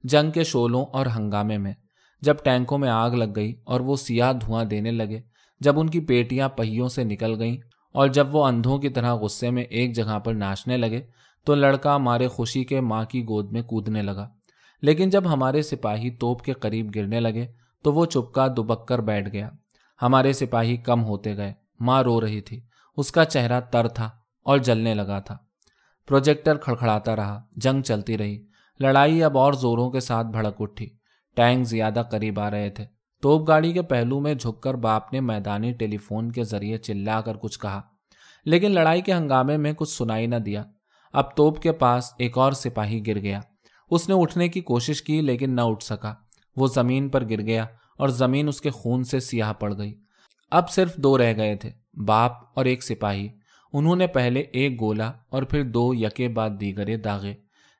جنگ 0.04 0.30
کے 0.30 0.44
شولوں 0.44 0.84
اور 0.92 1.06
ہنگامے 1.06 1.58
میں۔ 1.58 1.72
جب 2.20 2.34
ٹینکوں 2.44 2.78
میں 2.78 2.88
آگ 2.88 3.10
لگ 3.10 3.32
گئی 3.36 3.54
اور 3.64 3.80
وہ 3.80 3.96
سیاہ 3.96 4.32
دھواں 4.32 4.64
دینے 4.64 4.90
لگے۔ 4.90 5.20
جب 5.60 5.80
ان 5.80 5.90
کی 5.90 6.00
پیٹیاں 6.00 6.48
پہیوں 6.48 6.88
سے 6.88 7.04
نکل 7.04 7.40
گئیں 7.40 7.56
اور 7.92 8.08
جب 8.08 8.34
وہ 8.34 8.44
اندھوں 8.46 8.78
کی 8.78 8.88
طرح 8.88 9.14
غصے 9.14 9.50
میں 9.50 9.62
ایک 9.62 9.94
جگہ 9.94 10.18
پر 10.18 10.34
ناچنے 10.34 10.76
لگے 10.76 11.02
تو 11.44 11.54
لڑکا 11.54 11.98
مارے 11.98 12.28
خوشی 12.28 12.64
کے 12.64 12.80
ماں 12.80 13.04
کی 13.04 13.22
گود 13.22 13.52
میں 13.52 13.62
کودنے 13.62 14.02
لگا۔ 14.02 14.28
لیکن 14.82 15.10
جب 15.10 15.32
ہمارے 15.32 15.62
سپاہی 15.62 16.10
توپ 16.10 16.42
کے 16.42 16.52
قریب 16.52 16.90
گرنے 16.94 17.20
لگے 17.20 17.46
تو 17.84 17.92
وہ 17.92 18.06
چپکا 18.06 18.46
دبک 18.48 18.88
کر 18.88 18.98
بیٹھ 18.98 19.32
گیا۔ 19.32 19.50
ہمارے 20.02 20.32
سپاہی 20.32 20.76
کم 20.76 21.04
ہوتے 21.04 21.36
گئے، 21.36 21.54
ماں 21.80 22.02
رو 22.02 22.20
رہی 22.20 22.40
تھی۔ 22.40 22.60
اس 22.96 23.12
کا 23.12 23.24
چہرہ 23.24 23.60
تر 23.60 23.88
تھا 23.88 24.10
اور 24.42 24.58
جلنے 24.58 24.94
لگا 24.94 25.18
تھا۔ 25.18 25.36
پروجیکٹر 26.08 26.56
کھڑکھڑاتا 26.56 27.16
رہا، 27.16 27.42
جنگ 27.56 27.82
چلتی 27.82 28.18
رہی۔ 28.18 28.46
لڑائی 28.80 29.22
اب 29.22 29.38
اور 29.38 29.52
زوروں 29.52 29.90
کے 29.90 30.00
ساتھ 30.00 30.26
بھڑک 30.26 30.54
اٹھی۔ 30.58 30.90
ٹینک 31.36 31.66
زیادہ 31.66 32.02
قریب 32.10 32.40
آ 32.40 32.50
رہے 32.50 32.70
تھے۔ 32.70 32.84
توپ 33.22 33.48
گاڑی 33.48 33.72
کے 33.72 33.82
پہلو 33.82 34.20
میں 34.20 34.34
جھک 34.34 34.62
کر 34.62 34.74
باپ 34.74 35.12
نے 35.12 35.20
میدانی 35.20 35.72
ٹیلی 35.72 35.96
فون 35.96 36.32
کے 36.32 36.44
ذریعے 36.44 36.78
چلا 36.78 37.20
کر 37.20 37.36
کچھ 37.36 37.60
کہا، 37.60 37.80
لیکن 38.44 38.70
لڑائی 38.70 39.00
کے 39.00 39.14
ہنگامے 39.14 39.56
میں 39.56 39.72
کچھ 39.72 39.88
سنائی 39.88 40.26
نہ 40.26 40.36
دیا۔ 40.36 40.64
اب 41.12 41.36
توپ 41.36 41.62
کے 41.62 41.72
پاس 41.72 42.12
ایک 42.18 42.38
اور 42.38 42.52
سپاہی 42.52 43.06
گر 43.06 43.18
گیا۔ 43.18 43.40
اس 43.90 44.08
نے 44.08 44.14
اٹھنے 44.18 44.48
کی 44.48 44.60
کوشش 44.60 45.02
کی 45.02 45.20
لیکن 45.20 45.56
نہ 45.56 45.60
اٹھ 45.60 45.84
سکا۔ 45.84 46.14
وہ 46.56 46.66
زمین 46.66 47.08
پر 47.08 47.28
گر 47.30 47.40
گیا 47.40 47.66
اور 47.98 48.08
زمین 48.08 48.48
اس 48.48 48.60
کے 48.60 48.70
خون 48.70 49.04
سے 49.04 49.20
سیاہ 49.20 49.52
پڑ 49.52 49.78
گئی۔ 49.78 49.94
اب 50.50 50.70
صرف 50.70 50.96
دو 50.96 51.18
رہ 51.18 51.36
گئے 51.36 51.56
تھے، 51.56 51.70
باپ 52.06 52.32
اور 52.54 52.64
ایک 52.64 52.82
سپاہی۔ 52.82 53.28
انہوں 53.72 53.96
نے 53.96 54.06
پہلے 54.06 54.40
ایک 54.40 54.80
گولا 54.80 55.12
اور 55.28 55.42
پھر 55.42 55.64
دو 55.64 55.94
یکے 55.94 56.28
بعد 56.28 56.50
دیگرے 56.60 56.96
داغے۔ 56.96 57.34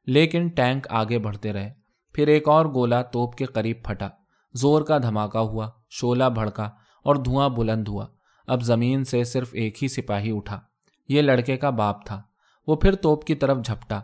لیکن 0.07 0.49
ٹینک 0.49 0.87
آگے 0.91 1.19
بڑھتے 1.19 1.53
رہے۔ 1.53 1.73
پھر 2.13 2.27
ایک 2.27 2.49
اور 2.49 2.67
گولا 2.67 3.03
توپ 3.03 3.35
کے 3.35 3.45
قریب 3.45 3.77
پھٹا۔ 3.85 4.09
زور 4.53 4.83
کا 4.83 4.99
دھماکہ 4.99 5.39
ہوا 5.39 5.71
شولا 5.91 6.29
بھڑکا 6.29 6.71
اور 7.05 7.17
دھواں 7.17 7.49
بلند 7.49 7.89
ہوا۔ 7.89 8.07
اب 8.47 8.63
زمین 8.63 9.05
سے 9.05 9.25
صرف 9.25 9.51
ایک 9.53 9.83
ہی 9.83 9.89
سپاہی 9.89 10.37
اٹھا۔ 10.37 10.61
یہ 11.09 11.23
لڑکے 11.23 11.57
کا 11.57 11.71
باپ 11.71 12.07
تھا۔ 12.07 12.23
وہ 12.67 12.77
پھر 12.77 12.95
توپ 12.95 13.25
کی 13.25 13.35
طرف 13.35 13.59
جھپٹا۔ 13.65 14.01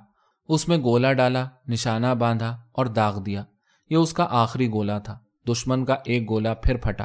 اس 0.49 0.68
میں 0.68 0.78
گولا 0.78 1.12
ڈالا، 1.12 1.49
نشانہ 1.68 2.06
باندھا 2.18 2.62
اور 2.72 2.87
داغ 2.87 3.22
دیا۔ 3.22 3.44
یہ 3.90 3.96
اس 3.96 4.12
کا 4.12 4.26
آخری 4.30 4.70
گولا 4.70 4.99
تھا۔ 4.99 5.18
دشمن 5.49 5.84
کا 5.84 5.96
ایک 6.04 6.28
گولا 6.30 6.54
پھر 6.54 6.76
پھٹا 6.76 7.04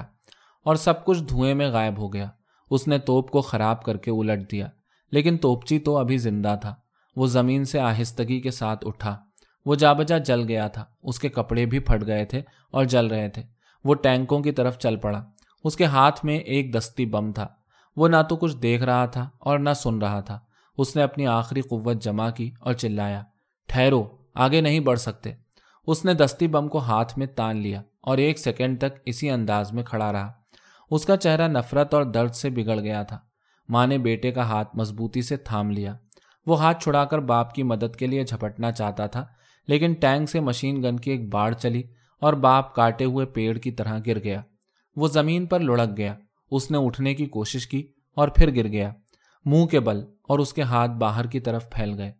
اور 0.65 0.75
سب 0.75 1.05
کچھ 1.05 1.23
دھوئیں 1.23 1.53
میں 1.53 1.69
غائب 1.69 1.97
ہو 1.97 2.13
گیا۔ 2.13 2.29
اس 2.69 2.87
نے 2.87 2.97
توپ 2.97 3.31
کو 3.31 3.41
خراب 3.41 3.83
کر 3.83 3.97
کے 3.97 4.11
الٹ 4.11 4.51
دیا۔ 4.51 4.67
لیکن 5.11 5.37
توپچی 5.37 5.79
تو 5.79 5.97
ابھی 5.97 6.17
زندہ 6.17 6.55
تھا۔ 6.61 6.75
وہ 7.15 7.27
زمین 7.27 7.65
سے 7.65 7.79
آہستگی 7.79 8.41
کے 8.41 8.51
ساتھ 8.51 8.85
اٹھا۔ 8.87 9.17
وہ 9.65 9.75
جا 9.75 9.93
بجا 9.93 10.17
جل 10.17 10.47
گیا 10.47 10.67
تھا۔ 10.67 10.85
اس 11.03 11.19
کے 11.19 11.29
کپڑے 11.29 11.65
بھی 11.65 11.79
پھٹ 11.79 12.05
گئے 12.05 12.25
تھے 12.25 12.41
اور 12.71 12.85
جل 12.85 13.07
رہے 13.07 13.29
تھے۔ 13.29 13.43
وہ 13.83 13.95
ٹینکوں 13.95 14.39
کی 14.39 14.51
طرف 14.51 14.77
چل 14.77 14.95
پڑا۔ 14.95 15.25
اس 15.63 15.75
کے 15.75 15.85
ہاتھ 15.85 16.25
میں 16.25 16.37
ایک 16.37 16.73
دستی 16.73 17.05
بم 17.05 17.31
تھا۔ 17.31 17.47
وہ 17.95 18.07
نہ 18.07 18.15
تو 18.29 18.35
کچھ 18.35 18.57
دیکھ 18.57 18.83
رہا 18.83 19.05
تھا 19.05 19.29
اور 19.39 19.59
نہ 19.59 19.69
سن 19.75 19.99
رہا 19.99 20.19
تھا۔ 20.19 20.39
اس 20.77 20.95
نے 20.95 21.03
اپنی 21.03 21.27
آخری 21.27 21.61
قوت 21.61 22.03
جمع 22.03 22.29
کی 22.29 22.51
اور 22.59 22.73
چلایا۔ 22.73 23.23
ٹھہرو، 23.67 24.17
آگے 24.33 24.61
نہیں 24.61 24.79
بڑھ 24.79 24.99
سکتے۔ 24.99 25.31
اس 25.87 26.05
نے 26.05 26.13
دستی 26.13 26.47
بم 26.47 26.67
کو 26.67 26.77
ہاتھ 26.77 27.19
میں 27.19 27.27
تان 27.27 27.57
لیا 27.57 27.81
اور 28.01 28.17
ایک 28.17 28.39
سیکنڈ 28.39 28.79
تک 28.79 28.99
اسی 29.05 29.29
انداز 29.29 29.73
میں 29.73 29.83
کھڑا 29.83 30.11
رہا۔ 30.11 30.31
اس 30.91 31.05
کا 31.05 31.17
چہرہ 31.17 31.47
نفرت 31.47 31.93
اور 31.93 32.03
درد 32.03 32.31
سے 32.31 32.49
بگڑ 32.49 32.79
گیا 32.79 33.03
تھا۔ 33.03 33.19
ماں 33.69 33.87
نے 33.87 33.97
بیٹے 33.97 34.31
کا 34.31 34.41
ہاتھ 34.41 34.75
مضبوطی 34.75 35.21
سے 35.21 35.37
تھام 35.37 35.71
لیا۔ 35.71 35.97
وہ 36.45 36.59
ہاتھ 36.59 36.83
چھڑا 36.83 37.05
کر 37.05 37.19
باپ 37.19 37.53
کی 37.53 37.63
مدد 37.63 37.95
کے 37.95 38.07
لیے 38.07 38.23
جھپٹنا 38.23 38.71
چاہتا 38.71 39.07
تھا، 39.07 39.25
لیکن 39.67 39.93
ٹینک 39.93 40.29
سے 40.29 40.39
مشین 40.39 40.83
گن 40.83 40.97
کی 40.97 41.11
ایک 41.11 41.33
باڑ 41.33 41.53
چلی 41.53 41.83
اور 42.21 42.33
باپ 42.33 42.75
کاٹے 42.75 43.05
ہوئے 43.05 43.25
پیڑ 43.25 43.57
کی 43.57 43.71
طرح 43.71 43.99
گر 44.07 44.23
گیا۔ 44.23 44.41
وہ 44.95 45.07
زمین 45.07 45.45
پر 45.45 45.59
لڑک 45.59 45.97
گیا۔ 45.97 46.15
اس 46.51 46.71
نے 46.71 46.77
اٹھنے 46.77 47.15
کی 47.15 47.25
کوشش 47.25 47.67
کی 47.67 47.87
اور 48.15 48.27
پھر 48.27 48.55
گر 48.55 48.67
گیا۔ 48.67 48.93
منہ 49.45 49.65
کے 49.65 49.79
بل 49.79 50.05
اور 50.27 50.39
اس 50.39 50.53
کے 50.53 50.61
ہاتھ 50.61 50.91
باہر 50.91 51.25
کی 51.25 51.39
طرف 51.39 51.69
پھیل 51.69 51.93
گئے۔ 51.97 52.11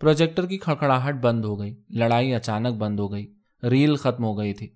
پروجیکٹر 0.00 0.46
کی 0.46 0.58
کھڑکڑاہٹ 0.58 1.14
بند 1.14 1.44
ہو 1.44 1.60
گئی، 1.60 1.82
لڑائی 1.90 2.34
اچانک 2.34 2.74
بند 2.76 3.00
ہو 3.00 3.12
گئی، 3.12 3.34
ریل 3.62 3.96
ختم 3.96 4.24
ہو 4.24 4.38
گئی 4.38 4.52
تھی۔ 4.52 4.68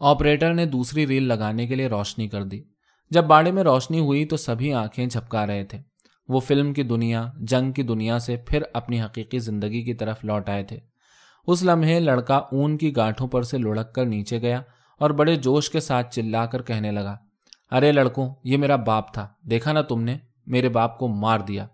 آپریٹر 0.00 0.54
نے 0.54 0.66
دوسری 0.66 1.06
ریل 1.06 1.22
لگانے 1.22 1.66
کے 1.66 1.74
لیے 1.74 1.86
روشنی 1.86 2.28
کر 2.28 2.44
دی۔ 2.44 2.62
جب 3.10 3.24
باڑے 3.24 3.52
میں 3.52 3.62
روشنی 3.62 4.00
ہوئی 4.00 4.24
تو 4.24 4.36
سبھی 4.36 4.72
آنکھیں 4.72 5.06
جھپکا 5.06 5.46
رہے 5.46 5.64
تھے۔ 5.64 5.78
وہ 6.28 6.40
فلم 6.40 6.72
کی 6.72 6.82
دنیا، 6.82 7.30
جنگ 7.40 7.72
کی 7.72 7.82
دنیا 7.82 8.18
سے 8.18 8.36
پھر 8.36 8.62
اپنی 8.74 9.02
حقیقی 9.02 9.38
زندگی 9.38 9.82
کی 9.82 9.94
طرف 9.94 10.24
لوٹ 10.24 10.48
آئے 10.48 10.62
تھے۔ 10.62 10.78
اس 11.46 11.62
لمحے 11.62 12.00
لڑکا 12.00 12.36
اون 12.36 12.78
کی 12.78 12.96
گاٹھوں 12.96 13.28
پر 13.28 13.42
سے 13.42 13.58
لڑک 13.58 13.94
کر 13.94 14.06
نیچے 14.06 14.40
گیا 14.40 14.62
اور 14.98 15.10
بڑے 15.10 15.36
جوش 15.36 15.70
کے 15.70 15.80
ساتھ 15.80 16.14
چلا 16.14 16.46
کر 16.46 16.62
کہنے 16.62 16.92
لگا، 16.92 17.16
ارے 17.70 17.92
لڑکوں، 17.92 18.34
یہ 18.44 18.56
میرا 18.56 18.76
باپ 18.76 19.14
تھا۔ 19.14 19.28
دیکھا 19.42 19.72
نا 19.72 19.82
تم 19.82 20.02
نے، 20.02 20.18
میرے 20.46 20.68
باپ 20.68 20.98
کو 20.98 21.08
مار 21.08 21.40
دیا۔ 21.40 21.66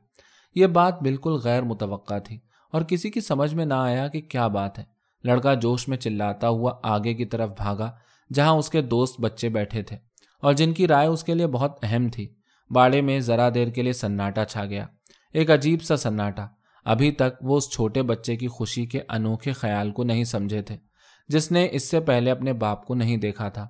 یہ 0.54 0.66
بات 0.66 1.02
بالکل 1.02 1.32
غیر 1.32 1.62
متوقع 1.62 2.18
تھی 2.18 2.38
اور 2.72 2.82
کسی 2.82 3.10
کی 3.10 3.20
سمجھ 3.20 3.54
میں 3.54 3.64
نہ 3.64 3.74
آیا 3.74 4.08
کہ 4.08 4.20
کیا 4.20 4.46
بات 4.46 4.78
ہے۔ 4.78 4.84
لڑکا 5.24 5.54
جوش 5.54 5.88
میں 5.88 5.96
چلاتا 5.96 6.48
ہوا 6.48 6.72
آگے 6.82 7.14
کی 7.14 7.24
طرف 7.24 7.50
بھاگا، 7.56 7.92
جہاں 8.34 8.52
اس 8.52 8.70
کے 8.70 8.82
دوست 8.82 9.20
بچے 9.20 9.48
بیٹھے 9.48 9.82
تھے 9.82 9.96
اور 10.42 10.52
جن 10.52 10.72
کی 10.72 10.86
رائے 10.86 11.08
اس 11.08 11.24
کے 11.24 11.34
لیے 11.34 11.46
بہت 11.46 11.78
اہم 11.82 12.08
تھی۔ 12.08 12.34
باڑے 12.70 13.00
میں 13.00 13.20
ذرا 13.20 13.48
دیر 13.54 13.68
کے 13.68 13.82
لیے 13.82 13.92
سناٹا 13.92 14.44
چھا 14.44 14.64
گیا۔ 14.64 14.86
ایک 15.32 15.50
عجیب 15.50 15.82
سا 15.82 15.96
سناٹا۔ 15.96 16.46
ابھی 16.84 17.12
تک 17.12 17.42
وہ 17.42 17.56
اس 17.56 17.70
چھوٹے 17.70 18.02
بچے 18.02 18.36
کی 18.36 18.48
خوشی 18.48 18.86
کے 18.86 19.00
انوکھے 19.08 19.52
خیال 19.52 19.90
کو 19.90 20.04
نہیں 20.04 20.24
سمجھے 20.24 20.62
تھے، 20.62 20.76
جس 21.28 21.52
نے 21.52 21.68
اس 21.72 21.90
سے 21.90 22.00
پہلے 22.00 22.30
اپنے 22.30 22.52
باپ 22.52 22.86
کو 22.86 22.94
نہیں 22.94 23.16
دیکھا 23.16 23.48
تھا۔ 23.48 23.68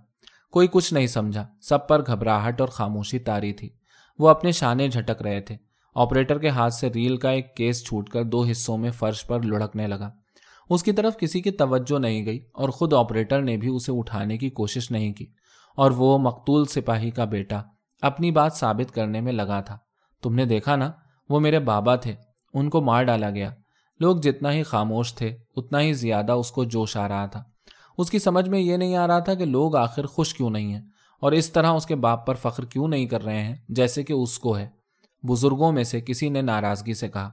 کوئی 0.53 0.69
کچھ 0.73 0.95
نہیں 0.95 1.07
سمجھا، 1.07 1.47
سب 1.61 1.89
پر 1.89 2.07
گھبراہٹ 2.07 2.61
اور 2.61 2.69
خاموشی 2.69 3.19
تاری 3.19 3.53
تھی۔ 3.53 3.71
وہ 4.19 4.29
اپنے 4.29 4.53
شانے 4.53 4.89
جھٹک 4.89 5.23
رہے 5.23 5.41
تھے۔ 5.41 5.57
آپریٹر 5.95 6.39
کے 6.39 6.49
ہاتھ 6.49 6.75
سے 6.75 6.89
ریل 6.89 7.17
کا 7.17 7.31
ایک 7.31 7.57
کیس 7.57 7.87
چھوٹ 7.87 8.09
کر 8.09 8.25
دو 8.25 8.45
حصوں 8.45 8.79
میں 8.79 8.91
فرش 8.91 9.27
پر 9.27 9.43
لڑکنے 9.43 9.87
لگا۔ 9.87 10.11
اس 10.71 10.83
کی 10.83 10.93
طرف 10.93 11.17
کسی 11.17 11.41
کی 11.41 11.51
توجہ 11.51 11.99
نہیں 11.99 12.27
گئی 12.27 12.45
اور 12.55 12.69
خود 12.69 12.93
آپریٹر 12.93 13.43
نے 13.43 13.57
بھی 13.57 13.69
اسے 13.69 13.93
اٹھانے 13.93 14.39
کی 14.39 14.51
کوشش 14.51 14.91
نہیں 14.91 15.13
کی 15.13 15.27
اور 15.77 15.91
وہ 15.91 16.19
مقتول 16.19 16.65
سپاہی 16.65 17.11
کا 17.11 17.25
بیٹا 17.25 17.63
اپنی 18.03 18.31
بات 18.31 18.53
ثابت 18.53 18.95
کرنے 18.95 19.21
میں 19.21 19.33
لگا 19.33 19.61
تھا۔ 19.61 19.79
تم 20.23 20.35
نے 20.35 20.45
دیکھا 20.45 20.77
نا؟ 20.77 20.93
وہ 21.29 21.41
میرے 21.41 21.59
بابا 21.59 21.97
تھے۔ 21.97 22.15
ان 22.55 22.71
کو 22.71 22.81
مار 22.81 23.03
ڈالا 23.03 23.31
گیا۔ 23.31 23.51
لوگ 24.01 24.17
جتنا 24.17 24.53
ہی 24.53 24.63
خاموش 24.63 25.15
تھے، 25.15 25.37
اتنا 25.57 25.81
ہی 25.81 25.93
زیادہ 25.93 26.33
اس 26.33 26.53
کو 26.53 26.65
جوش 26.65 26.97
آ 26.97 27.09
رہا 27.09 27.27
تھا۔ 27.27 27.45
اس 27.99 28.11
کی 28.11 28.19
سمجھ 28.19 28.49
میں 28.49 28.61
یہ 28.61 28.77
نہیں 28.77 28.97
آ 28.97 29.07
رہا 29.07 29.19
تھا 29.19 29.35
کہ 29.35 29.45
لوگ 29.45 29.77
آخر 29.77 30.07
خوش 30.07 30.35
کیوں 30.35 30.51
نہیں 30.51 30.75
ہیں 30.75 30.83
اور 31.21 31.33
اس 31.33 31.53
طرح 31.53 31.73
اس 31.73 31.87
کے 31.87 31.95
باپ 31.95 32.27
پر 32.27 32.35
فخر 32.35 32.65
کیوں 32.65 32.89
نہیں 32.89 33.07
کر 33.07 33.25
رہے 33.25 33.43
ہیں، 33.43 33.57
جیسے 33.69 34.03
کہ 34.03 34.13
اس 34.13 34.39
کو 34.39 34.59
ہے۔ 34.59 34.82
بزرگوں 35.23 35.73
میں 35.73 35.85
سے 35.85 36.01
کسی 36.01 36.29
نے 36.29 36.43
ناراضگی 36.43 36.95
سے 36.95 37.09
کہا، 37.09 37.31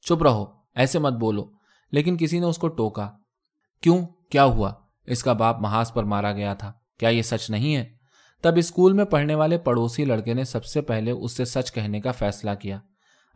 چپ 0.00 0.22
رہو، 0.22 0.44
ایسے 0.74 0.98
مت 0.98 1.12
بولو۔ 1.12 1.50
لیکن 1.92 2.16
کسی 2.16 2.38
نے 2.38 2.46
اس 2.46 2.58
کو 2.58 2.68
ٹوکا۔ 2.68 3.10
کیوں؟ 3.80 4.06
کیا 4.30 4.44
ہوا؟ 4.44 4.72
اس 5.06 5.24
کا 5.24 5.32
باپ 5.32 5.60
محاذ 5.60 5.92
پر 5.92 6.04
مارا 6.04 6.32
گیا 6.32 6.54
تھا۔ 6.54 6.72
کیا 6.98 7.08
یہ 7.08 7.22
سچ 7.22 7.50
نہیں 7.50 7.76
ہے؟ 7.76 7.84
تب 8.42 8.52
اسکول 8.56 8.92
میں 8.92 9.04
پڑھنے 9.04 9.34
والے 9.34 9.58
پڑوسی 9.58 10.04
لڑکے 10.04 10.34
نے 10.34 10.44
سب 10.44 10.64
سے 10.64 10.80
پہلے 10.80 11.10
اس 11.10 11.36
سے 11.36 11.44
سچ 11.44 11.72
کہنے 11.72 12.00
کا 12.00 12.12
فیصلہ 12.12 12.50
کیا۔ 12.60 12.78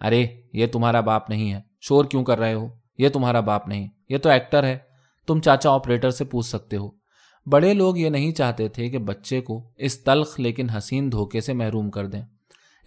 ارے، 0.01 0.27
یہ 0.53 0.67
تمہارا 0.67 1.01
باپ 1.01 1.31
نہیں 1.31 1.53
ہے۔ 1.53 1.61
شور 1.81 2.05
کیوں 2.05 2.25
کر 2.25 2.39
رہے 2.39 2.55
ہو؟ 2.55 2.69
یہ 2.99 3.09
تمہارا 3.09 3.41
باپ 3.41 3.69
نہیں۔ 3.69 3.89
یہ 4.09 4.19
تو 4.19 4.29
ایکٹر 4.29 4.65
ہے۔ 4.65 4.79
تم 5.27 5.41
چاچا 5.41 5.71
آپریٹر 5.71 6.11
سے 6.11 6.25
پوچھ 6.25 6.47
سکتے 6.47 6.77
ہو۔ 6.77 6.91
بڑے 7.47 7.75
لوگ 7.75 7.97
یہ 7.97 8.09
نہیں 8.09 8.33
چاہتے 8.33 8.69
تھے 8.69 8.89
کہ 8.89 8.99
بچے 8.99 9.41
کو 9.41 9.71
اس 9.77 10.05
تلخ 10.05 10.41
لیکن 10.41 10.71
حسین 10.71 11.13
دھوکے 11.13 11.41
سے 11.41 11.53
محروم 11.53 11.91
کر 11.91 12.07
دیں۔ 12.07 12.23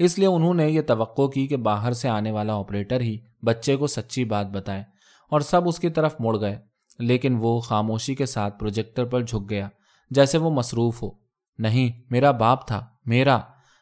اس 0.03 0.19
لیے 0.19 0.27
انہوں 0.27 0.53
نے 0.53 0.69
یہ 0.69 0.81
توقع 0.81 1.27
کی 1.27 1.47
کہ 1.47 1.57
باہر 1.57 1.91
سے 1.91 2.09
آنے 2.09 2.31
والا 2.31 2.55
آپریٹر 2.55 2.99
ہی 2.99 3.17
بچے 3.45 3.75
کو 3.75 3.87
سچی 3.87 4.25
بات 4.25 4.47
بتائے 4.47 4.83
اور 5.29 5.41
سب 5.41 5.67
اس 5.67 5.79
کی 5.79 5.89
طرف 5.89 6.15
مڑ 6.19 6.39
گئے، 6.39 6.59
لیکن 6.99 7.37
وہ 7.39 7.59
خاموشی 7.59 8.15
کے 8.15 8.25
ساتھ 8.25 8.59
پروجیکٹر 8.59 9.05
پر 9.05 9.21
جھک 9.21 9.49
گیا، 9.49 9.69
جیسے 10.09 10.37
وہ 10.37 10.49
مصروف 10.49 11.03
ہو۔ 11.03 11.09
نہیں، 11.57 12.01
میرا 12.09 12.31
باپ 12.31 12.67
تھا، 12.67 12.85
میرا۔ 13.05 13.39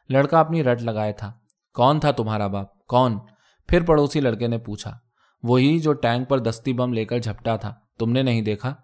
لڑکا 0.10 0.40
اپنی 0.40 0.64
رٹ 0.64 0.82
لگائے 0.82 1.14
تھا۔ 1.14 1.34
کون 1.74 2.00
تھا 2.00 2.12
تمہارا 2.12 2.48
باپ؟ 2.48 2.86
کون؟ 2.88 3.20
پھر 3.68 3.84
پڑوسی 3.84 4.20
لڑکے 4.20 4.48
نے 4.48 4.58
پوچھا۔ 4.58 4.98
وہی 5.44 5.80
جو 5.80 5.94
ٹینک 5.94 6.30
پر 6.30 6.40
دستی 6.40 6.74
بم 6.74 6.94
لے 6.94 7.06
کر 7.06 7.20
جھپٹا 7.20 7.56
تھا، 7.56 7.74
تم 8.00 8.12
نے 8.12 8.24
نہیں 8.24 8.42
دیکھا؟ 8.42 8.76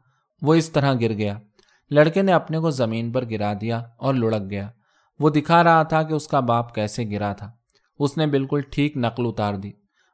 وہ 0.41 0.53
اس 0.53 0.69
طرح 0.69 0.93
گر 0.93 1.13
گیا۔ 1.13 1.37
لڑکے 1.91 2.21
نے 2.21 2.33
اپنے 2.33 2.59
کو 2.59 2.69
زمین 2.69 3.11
پر 3.11 3.29
گرا 3.29 3.53
دیا 3.61 3.83
اور 3.97 4.13
لڑک 4.13 4.49
گیا۔ 4.49 4.69
وہ 5.19 5.29
دکھا 5.29 5.63
رہا 5.63 5.83
تھا 5.83 6.03
کہ 6.03 6.13
اس 6.13 6.27
کا 6.27 6.39
باپ 6.39 6.75
کیسے 6.75 7.09
گرا 7.11 7.33
تھا۔ 7.33 7.51
اس 7.99 8.17
نے 8.17 8.27
بالکل 8.27 8.61
ٹھیک 8.61 8.97
نقل 8.97 9.23
اتار 9.25 9.53
دی۔ 9.53 9.71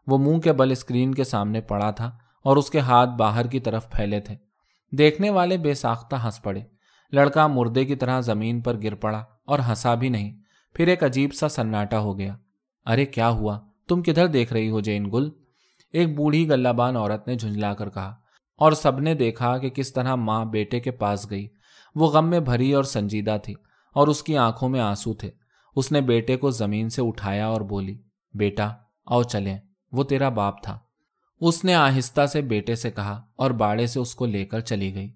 وہ 0.08 0.18
منہ 0.18 0.38
کے 0.38 0.54
بل 0.54 0.72
اسکرین 0.72 1.14
کے 1.14 1.24
سامنے 1.24 1.62
پڑا 1.62 1.92
تھا 1.92 2.18
اور 2.44 2.58
اس 2.58 2.70
کے 2.70 2.80
ہاتھ 2.80 3.10
باہر 3.10 3.48
کی 3.48 3.60
طرف 3.60 3.92
پھیلے 3.92 4.20
تھے۔ 4.20 4.36
دیکھنے 4.92 5.30
والے 5.30 5.58
بے 5.58 5.74
ساختہ 5.74 6.16
ہنس 6.26 6.42
پڑے۔ 6.42 6.62
لڑکا 7.12 7.48
مردے 7.48 7.86
کی 7.86 7.96
طرح 7.96 8.20
زمین 8.20 8.62
پر 8.62 8.78
گر 8.84 8.96
پڑا 8.96 9.24
اور 9.46 9.60
ہنسا 9.60 9.96
بھی 9.96 10.10
نہیں۔ 10.10 10.38
پھر 10.74 10.88
ایک 10.88 11.04
عجیب 11.04 11.34
سا 11.34 11.50
سناٹا 11.50 12.00
ہو 12.00 12.20
گیا۔ 12.20 12.36
ارے، 12.86 13.06
کیا 13.06 13.30
ہوا؟ 13.30 13.60
تم 13.88 14.02
کدھر 14.02 14.28
دیکھ 14.28 14.54
رہی 14.54 14.70
ہو 14.70 14.80
جین 14.80 15.12
گل؟ 15.12 15.30
ایک 15.92 16.16
بوڑھی 16.16 16.50
گلابان 16.50 16.96
عورت 16.96 17.28
نے 17.28 17.36
جھنجلا 17.36 17.74
کر 17.74 17.90
کہا 17.90 18.16
اور 18.58 18.72
سب 18.72 19.00
نے 19.00 19.14
دیکھا 19.14 19.58
کہ 19.58 19.70
کس 19.70 19.94
طرح 19.94 20.16
ماں 20.16 20.46
بیٹے 20.46 20.80
کے 20.80 20.92
پاس 20.92 21.30
گئی۔ 21.30 21.48
وہ 21.96 22.08
غم 22.08 22.30
میں 22.30 22.40
بھری 22.40 22.74
اور 22.74 22.84
سنجیدہ 22.84 23.38
تھی۔ 23.44 23.54
اور 23.94 24.08
اس 24.08 24.24
کی 24.24 24.38
آنکھوں 24.38 24.70
میں 24.70 24.80
آنسو 24.80 25.14
تھے۔ 25.14 25.32
اس 25.76 25.92
نے 25.92 26.02
بیٹے 26.02 26.38
کو 26.38 26.52
زمین 26.52 26.90
سے 26.90 27.02
اٹھایا 27.02 27.48
اور 27.48 27.62
بولی، 27.62 28.02
بیٹا، 28.34 28.70
آؤ 29.06 29.24
چلیں، 29.24 29.58
وہ 29.92 30.04
تیرا 30.04 30.30
باپ 30.30 30.64
تھا۔ 30.64 30.80
اس 31.40 31.66
نے 31.66 31.74
آہستہ 31.74 32.26
سے 32.26 32.42
بیٹے 32.42 32.76
سے 32.76 32.92
کہا 32.92 33.22
اور 33.36 33.52
باڑے 33.52 33.88
سے 33.88 34.00
اس 34.00 34.16
کو 34.16 34.26
لے 34.26 34.46
کر 34.46 34.60
چلی 34.60 34.96
گئی۔ 34.96 35.14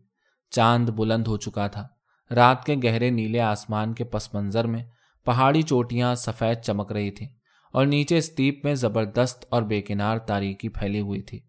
چاند 0.51 0.89
بلند 0.89 1.27
ہو 1.27 1.37
چکا 1.37 1.67
تھا۔ 1.67 1.87
رات 2.35 2.65
کے 2.65 2.75
گہرے 2.83 3.09
نیلے 3.09 3.41
آسمان 3.41 3.93
کے 3.93 4.03
پس 4.03 4.33
منظر 4.33 4.67
میں 4.67 4.83
پہاڑی 5.25 5.61
چوٹیاں 5.61 6.15
سفید 6.15 6.61
چمک 6.61 6.91
رہی 6.91 7.11
تھیں 7.11 7.27
اور 7.71 7.85
نیچے 7.85 8.17
استیپ 8.17 8.65
میں 8.65 8.75
زبردست 8.75 9.45
اور 9.49 9.61
بے 9.61 9.81
کنار 9.81 10.17
تاریکی 10.17 10.69
پھیلی 10.69 10.99
ہوئی 10.99 11.21
تھی۔ 11.21 11.39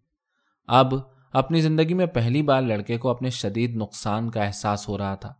اب 0.67 0.93
اپنی 1.33 1.61
زندگی 1.61 1.93
میں 1.93 2.05
پہلی 2.05 2.41
بار 2.41 2.61
لڑکے 2.61 2.97
کو 2.97 3.09
اپنے 3.09 3.29
شدید 3.29 3.75
نقصان 3.75 4.29
کا 4.29 4.43
احساس 4.43 4.89
ہو 4.89 4.97
رہا 4.97 5.15
تھا۔ 5.15 5.33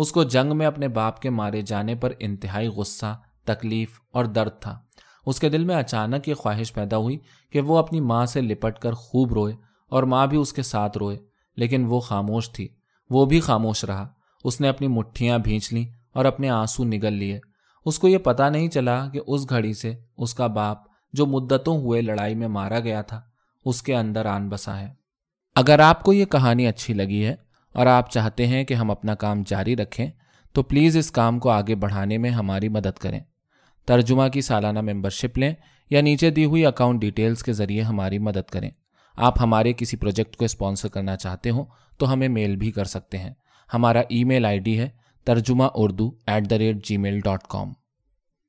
اس 0.00 0.12
کو 0.12 0.24
جنگ 0.24 0.56
میں 0.56 0.66
اپنے 0.66 0.88
باپ 0.88 1.20
کے 1.20 1.30
مارے 1.30 1.62
جانے 1.62 1.94
پر 1.94 2.12
انتہائی 2.18 2.68
غصہ، 2.68 3.20
تکلیف 3.44 4.00
اور 4.12 4.24
درد 4.24 4.50
تھا۔ 4.60 4.80
اس 5.26 5.40
کے 5.40 5.48
دل 5.48 5.64
میں 5.64 5.76
اچانک 5.76 6.28
یہ 6.28 6.34
خواہش 6.34 6.72
پیدا 6.72 6.96
ہوئی 6.96 7.18
کہ 7.52 7.60
وہ 7.60 7.78
اپنی 7.78 8.00
ماں 8.00 8.26
سے 8.26 8.40
لپٹ 8.40 8.78
کر 8.78 8.92
خوب 8.92 9.32
روئے 9.32 9.54
اور 9.88 10.02
ماں 10.02 10.26
بھی 10.26 10.38
اس 10.38 10.52
کے 10.52 10.62
ساتھ 10.62 10.98
روئے، 10.98 11.18
لیکن 11.56 11.84
وہ 11.84 12.00
خاموش 12.00 12.50
تھی۔ 12.50 12.68
وہ 13.10 13.26
بھی 13.26 13.40
خاموش 13.40 13.84
رہا۔ 13.84 14.08
اس 14.44 14.60
نے 14.60 14.68
اپنی 14.68 14.86
مٹھیاں 14.86 15.38
بھینچ 15.38 15.72
لیں 15.72 15.84
اور 16.12 16.24
اپنے 16.24 16.50
آنسو 16.50 16.84
نگل 16.84 17.12
لیے۔ 17.12 17.40
اس 17.84 17.98
کو 17.98 18.08
یہ 18.08 18.18
پتا 18.18 18.48
نہیں 18.48 18.68
چلا 18.68 19.08
کہ 19.08 19.20
اس 19.26 19.48
گھڑی 19.48 19.74
سے 19.74 19.94
اس 20.16 20.34
کا 20.34 20.46
باپ، 20.46 20.78
جو 21.12 21.26
مدتوں 21.26 21.78
ہوئے 21.78 22.02
لڑائی 22.02 22.34
میں 22.34 22.48
مارا 22.48 22.80
گیا 22.80 23.02
تھا، 23.02 23.20
اس 23.64 23.82
کے 23.82 23.96
اندر 23.96 24.26
آن 24.26 24.48
بسا 24.48 24.80
ہے۔ 24.80 24.94
اگر 25.56 25.78
آپ 25.78 26.02
کو 26.02 26.12
یہ 26.12 26.24
کہانی 26.24 26.66
اچھی 26.66 26.94
لگی 26.94 27.24
ہے 27.24 27.49
اور 27.74 27.86
آپ 27.86 28.10
چاہتے 28.10 28.46
ہیں 28.46 28.64
کہ 28.64 28.74
ہم 28.74 28.90
اپنا 28.90 29.14
کام 29.14 29.42
جاری 29.46 29.76
رکھیں، 29.76 30.06
تو 30.52 30.62
پلیز 30.62 30.96
اس 30.96 31.10
کام 31.10 31.38
کو 31.38 31.50
آگے 31.50 31.74
بڑھانے 31.74 32.18
میں 32.18 32.30
ہماری 32.30 32.68
مدد 32.68 32.98
کریں۔ 32.98 33.20
ترجمہ 33.86 34.28
کی 34.28 34.40
سالانہ 34.40 34.80
ممبرشپ 34.80 35.38
لیں 35.38 35.54
یا 35.90 36.00
نیچے 36.00 36.30
دی 36.30 36.44
ہوئی 36.44 36.66
اکاؤنٹ 36.66 37.00
ڈیٹیلز 37.00 37.42
کے 37.42 37.52
ذریعے 37.52 37.82
ہماری 37.82 38.18
مدد 38.18 38.50
کریں۔ 38.50 38.70
آپ 39.16 39.40
ہمارے 39.40 39.72
کسی 39.72 39.96
پروجیکٹ 39.96 40.36
کو 40.36 40.44
اسپانسر 40.44 40.88
کرنا 40.88 41.16
چاہتے 41.16 41.50
ہوں، 41.50 41.64
تو 41.98 42.12
ہمیں 42.12 42.28
میل 42.28 42.56
بھی 42.56 42.70
کر 42.70 42.84
سکتے 42.84 43.18
ہیں۔ 43.18 43.34
ہمارا 43.74 44.02
ای 44.08 44.24
میل 44.24 44.44
آئی 44.44 44.58
ڈی 44.58 44.78
ہے 44.78 44.88
ترجمہ 45.24 45.64
Urdu 45.74 46.10
at 46.26 46.50
the 46.50 46.58
rate 46.58 46.86
Gmail 46.96 47.20
dot 47.20 47.42
com 47.48 47.72